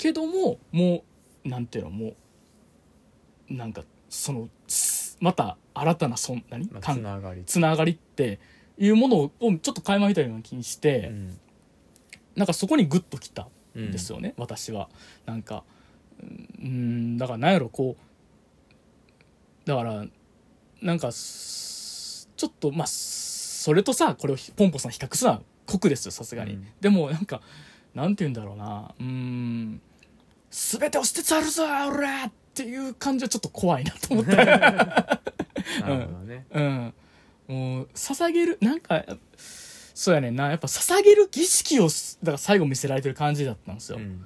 [0.04, 1.02] けどもも
[1.46, 2.12] うなんていうのも
[3.50, 6.68] うなんかそのすまた新たなそん何？
[6.70, 7.42] まあ関つながり。
[7.46, 8.38] つながりって
[8.76, 11.38] いうものをちょっと垣間見たような気にして、うん。
[12.36, 13.92] なんかそこにグッときたうん。
[13.92, 14.90] ですよね、私は。
[15.24, 15.64] なんか
[16.22, 17.96] うんだからなんやろこ
[19.64, 20.04] うだから
[20.82, 26.66] なんかすちょっとまあそれとさこれをひポンポさん比較するのは酷ですよさすがに、うん。
[26.82, 27.40] でもなんか
[27.94, 29.80] なんて言うんだろうなうん
[30.54, 34.36] 全てを捨て去るぞ俺っていう感じはちょっと怖いなと思った。
[34.46, 36.46] なるほどね。
[36.52, 36.94] うん。
[37.48, 39.04] もう捧げるなんか
[39.94, 40.50] そうやねんな。
[40.50, 44.24] やっぱ捧げる儀式をすだから最後見せられてる感じだったんですよ、うん。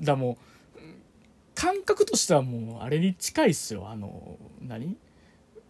[0.00, 0.36] だも
[0.76, 0.80] う
[1.54, 3.88] 感覚としてはもうあれに近いっすよ。
[3.88, 4.96] あの何？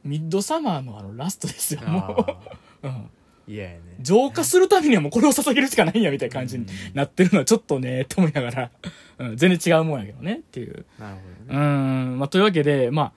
[0.05, 2.41] ミッドサマーのあのラストですよもあ
[2.83, 3.05] う、 うん、ー
[3.49, 3.81] 嫌やね。
[4.01, 8.71] 浄化するためにはもうこれを捧げるしかないんやみたいな感じにうんなってるのはちょっとねと思いながら、
[9.19, 10.85] うん、全然違うもんやけどねっていう。
[10.99, 11.59] なるほうどね。
[11.59, 13.13] んまあというわけでまあ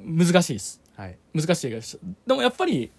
[0.00, 0.80] 難しいです。
[0.94, 1.16] はい。
[1.34, 2.90] 難しい映画でしたでもやっぱり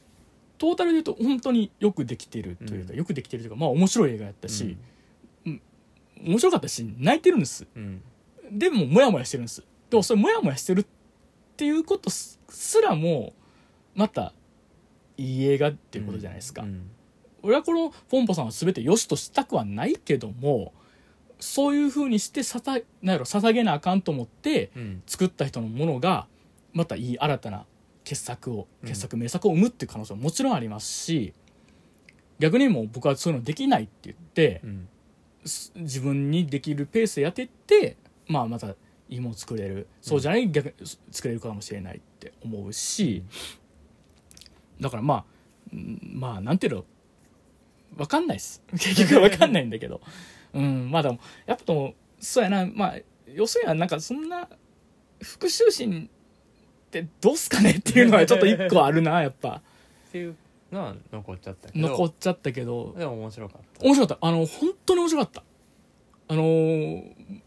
[0.57, 2.97] トータルで言うと本当によくできてるというか、うん。
[2.97, 4.77] よくできてるというかまあ面白い映画やったし、
[6.23, 7.67] 面白かったし泣いてるんです。
[7.75, 8.01] うん。
[8.51, 9.63] でもモヤモヤしてるんです。
[9.89, 10.85] でもそれモヤモヤしてるっ
[11.55, 13.33] ていうことすすらも
[13.95, 14.33] また
[15.17, 16.89] いい映画っていうことじゃないですか、うん
[17.43, 20.73] 俺はこのポンポさんは全て良しとしたくはないけども
[21.39, 25.03] そういうふうにしてさたなんやろ捧げなあかんと思ってうん。
[25.05, 26.27] 作った人のものが
[26.73, 27.65] またいい新たな
[28.03, 28.89] 傑作をうん。
[28.89, 31.33] 傑作名作を生むっていう可能性ももちろんありますし
[32.39, 34.87] 逆にもう僕はそういうのできないって言ってうん。
[35.45, 37.95] す自分にできるペースでやっていって、
[38.27, 38.75] まあ、またい
[39.09, 39.87] いもの作れる。
[40.01, 40.73] そうじゃない逆に
[41.11, 43.23] 作れるかもしれないって思うし
[44.79, 45.25] だからまあ
[45.73, 46.85] うんまあなんていうの
[47.97, 48.63] わかんないです。
[48.71, 50.01] 結局わかんないんだけど。
[50.53, 52.65] うんまあでもやっぱでもそうやな。
[52.65, 52.95] まあ
[53.33, 54.47] 要するにはなんかそんな
[55.21, 56.09] 復讐心
[56.87, 59.61] ってどうすかねっていうのはちょっと一個あるな やっぱ。
[60.07, 60.35] っていう
[60.71, 61.87] のは残っちゃったけど。
[61.89, 62.95] 残っちゃったけど。
[62.97, 63.85] でも面白かった。
[63.85, 64.27] 面白かった。
[64.27, 65.43] あの本当に面白かった。
[66.29, 67.41] あのー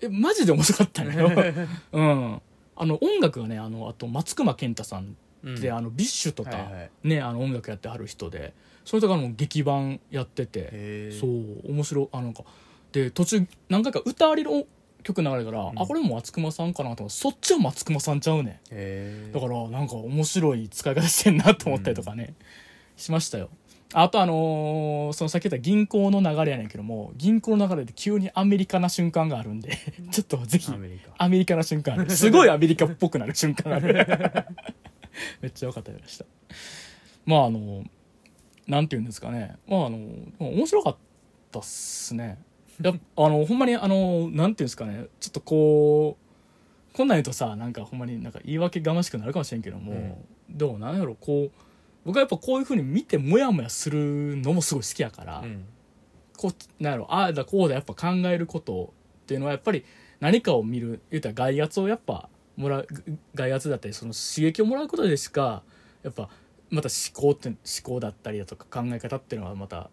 [0.00, 1.30] えマジで面白かったのよ。
[1.92, 2.42] うん。
[2.76, 5.60] あの音楽がねあのあと松隈健太さんうん。
[5.60, 6.90] で、あの BiSH とか、はいはい。
[7.04, 12.42] ねあの音楽やってはる人でそれとかの劇伴やっててそう面白いあなんか
[12.92, 14.64] で途中何回か歌ありの
[15.02, 15.72] 曲流れたから、ん。
[15.76, 18.60] あこれも松隈さんかなと思そっちは松隈さんちゃうね
[19.32, 22.34] だからなんか面白い使い方してんなと思ったりとかね、
[22.96, 23.50] しましたよ。
[23.94, 29.78] あとあのーそのさっき言った銀行の流れやねんけども銀行の流れで急にアメリカな瞬間があるんで
[30.12, 31.56] ちょっとぜひアメリカ。
[31.56, 33.94] な瞬間すごいアメリカっぽくなる瞬間ある
[35.40, 36.24] めっちゃ良かったでした。
[37.26, 37.84] まああの
[38.66, 39.56] なんて言うんですかね。
[39.66, 39.98] まああの
[40.38, 40.96] 面白かっ
[41.50, 42.38] たっすね。
[42.82, 45.06] や あのほんまにあのなんていうんですかね。
[45.20, 46.16] ちょっとこ
[46.92, 51.50] うこんなん言うとさなんかほんまになんか言い訳がましくなるかもしれんけども、でもなんやろこう
[52.04, 55.64] 僕はやっぱこういうふうに見てモヤモヤするのもすごい好きやから、うん。
[56.36, 59.84] こうなんやろああだこうだやっぱ考えることっていうのはやっぱり
[60.20, 62.88] 何かを見る言うたら外圧をやっぱもらう
[63.34, 65.62] 外圧だったりその刺激をもらうことでしか
[66.02, 66.28] やっぱ
[66.70, 69.90] また思考って思考だったりだとか考え方っていうのはまた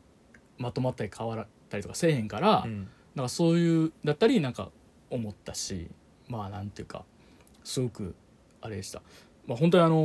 [0.57, 2.87] まとまったり変わったりとかせえへんから、うん。
[3.13, 4.71] なんかそういうだったりなんか
[5.09, 5.87] 思ったし
[6.27, 7.05] まあなんていうか
[7.63, 8.13] すごく
[8.59, 9.01] あれでした。
[9.47, 9.95] まあ本当にあの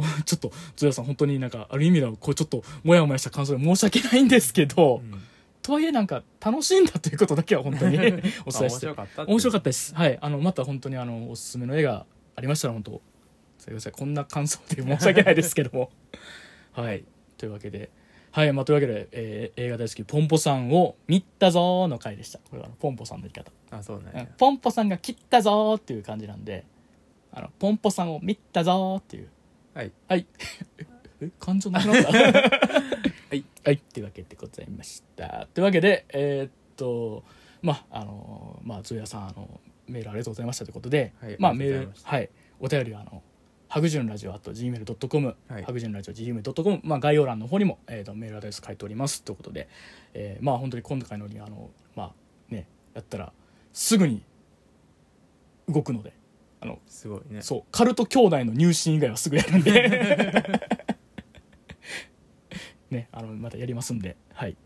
[0.00, 5.22] ーちょっとゾヤさん本当になんかある意味ではこうちょっともやもやした感想で申し訳ないんですけど、うん
[5.64, 9.94] とはいえなんか楽しいんだということだけは本当に お伝えして白かった面白かったたです。
[9.94, 10.18] はい。
[10.20, 12.04] あのまた本当にあのおすすめの映画
[12.36, 13.00] ありましたら本当
[13.56, 15.90] すいませんこんな感想で申し訳ないですけども。
[16.72, 17.04] はい。
[17.38, 17.88] というわけで。
[18.30, 18.52] はい。
[18.52, 22.40] まあというわけで、えー映画大好きポンポさんを見たぞーの回でした。
[22.50, 23.50] これはポンポさんの言い方。
[23.74, 24.20] あそうなんや。
[24.20, 24.26] うん。
[24.36, 26.66] ポンポさんが切ったぞーっていう感じなんで
[27.32, 29.30] あのポンポさんを見たぞーっていう。
[29.72, 29.92] はい。
[30.08, 30.26] はい
[31.24, 32.12] ええ感情なくなった？
[32.12, 33.44] はい。
[33.64, 33.78] はい。
[33.78, 35.46] というわけでございました。
[35.54, 37.24] というわけでえーっと
[37.62, 42.30] まああのまあズーヤさんあのメールありがとうございましたということで、はいまあメールはい。
[42.60, 43.22] お便りはあの
[43.68, 45.64] ハグジュンラジオあと gmail.com、はい。
[45.64, 49.68] ハグジュンラジオ gmail.com、まあ、概要欄の方にも、えー、とメールアドレス書いておりますということで、
[50.14, 53.32] えーまあ本当に今回のようにあのまあねやったら
[53.72, 54.22] すぐに
[55.68, 56.12] 動くので
[56.60, 57.42] あのすごいね。
[57.42, 60.32] そうカルト兄弟の入信以外はすぐやるんで
[62.94, 64.56] ねあのまたやりますんではい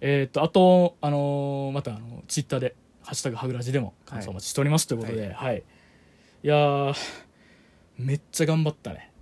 [0.00, 6.94] えっ、とあとあのーまたあのツイッターで「ハッシュタグハグラジ」でも感想お待ちしておりますということでははい、い、やー
[7.98, 9.12] めっちゃ頑張ったね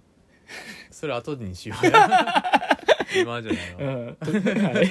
[0.90, 2.08] それ後にしようや
[3.16, 4.06] 今じゃないわうん。
[4.06, 4.82] は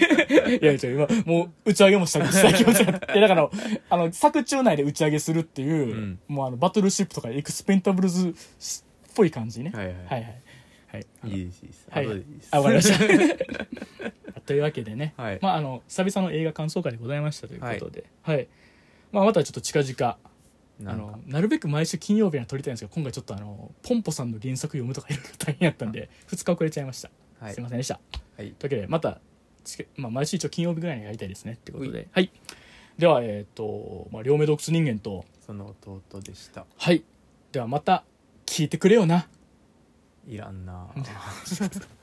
[0.49, 0.57] い。
[0.57, 3.13] いや、今、もう、打ち上げもしたしたい気持ちがあって。
[3.13, 3.49] いやだから、
[3.89, 8.33] あの、作中内で打ち上げするっていう、うんもうあの、バトルシップとかエクスペンタブルズっ
[9.15, 9.71] ぽい感じね。
[9.73, 10.41] はいはいはいはい。
[10.91, 11.05] はい。
[11.25, 12.05] いいですいいですはい。
[12.05, 12.49] 後でいいです。
[12.51, 14.41] あ、わかりました。
[14.41, 15.39] というわけでね、はい。
[15.41, 18.47] まあ、あの、久々の映画感想会でございましたということで、はい。
[19.11, 20.17] まあ、またちょっと近々、あ
[20.83, 21.01] なんか。
[21.01, 27.11] の、なるべく毎週金曜日には撮りたいんですけど、今回ちょっとあの、ポンポさんの原作読むとかいろいろ大変やったんで、2日遅れちゃいました。
[27.39, 27.53] はい。
[27.53, 27.99] すいませんでした。
[28.37, 28.51] はい。
[28.51, 29.21] というわけでまた
[29.97, 32.07] まあ、毎週一応金曜日ぐらいにやりたいですねってことで。
[32.11, 32.31] はい。
[32.97, 35.25] ではえっ、と、まあ、両目洞窟人間と。
[35.45, 36.65] その弟でした。
[36.77, 37.03] はい。
[37.51, 38.03] ではまた
[38.45, 39.27] 聞いてくれよな
[40.29, 40.87] いらんな。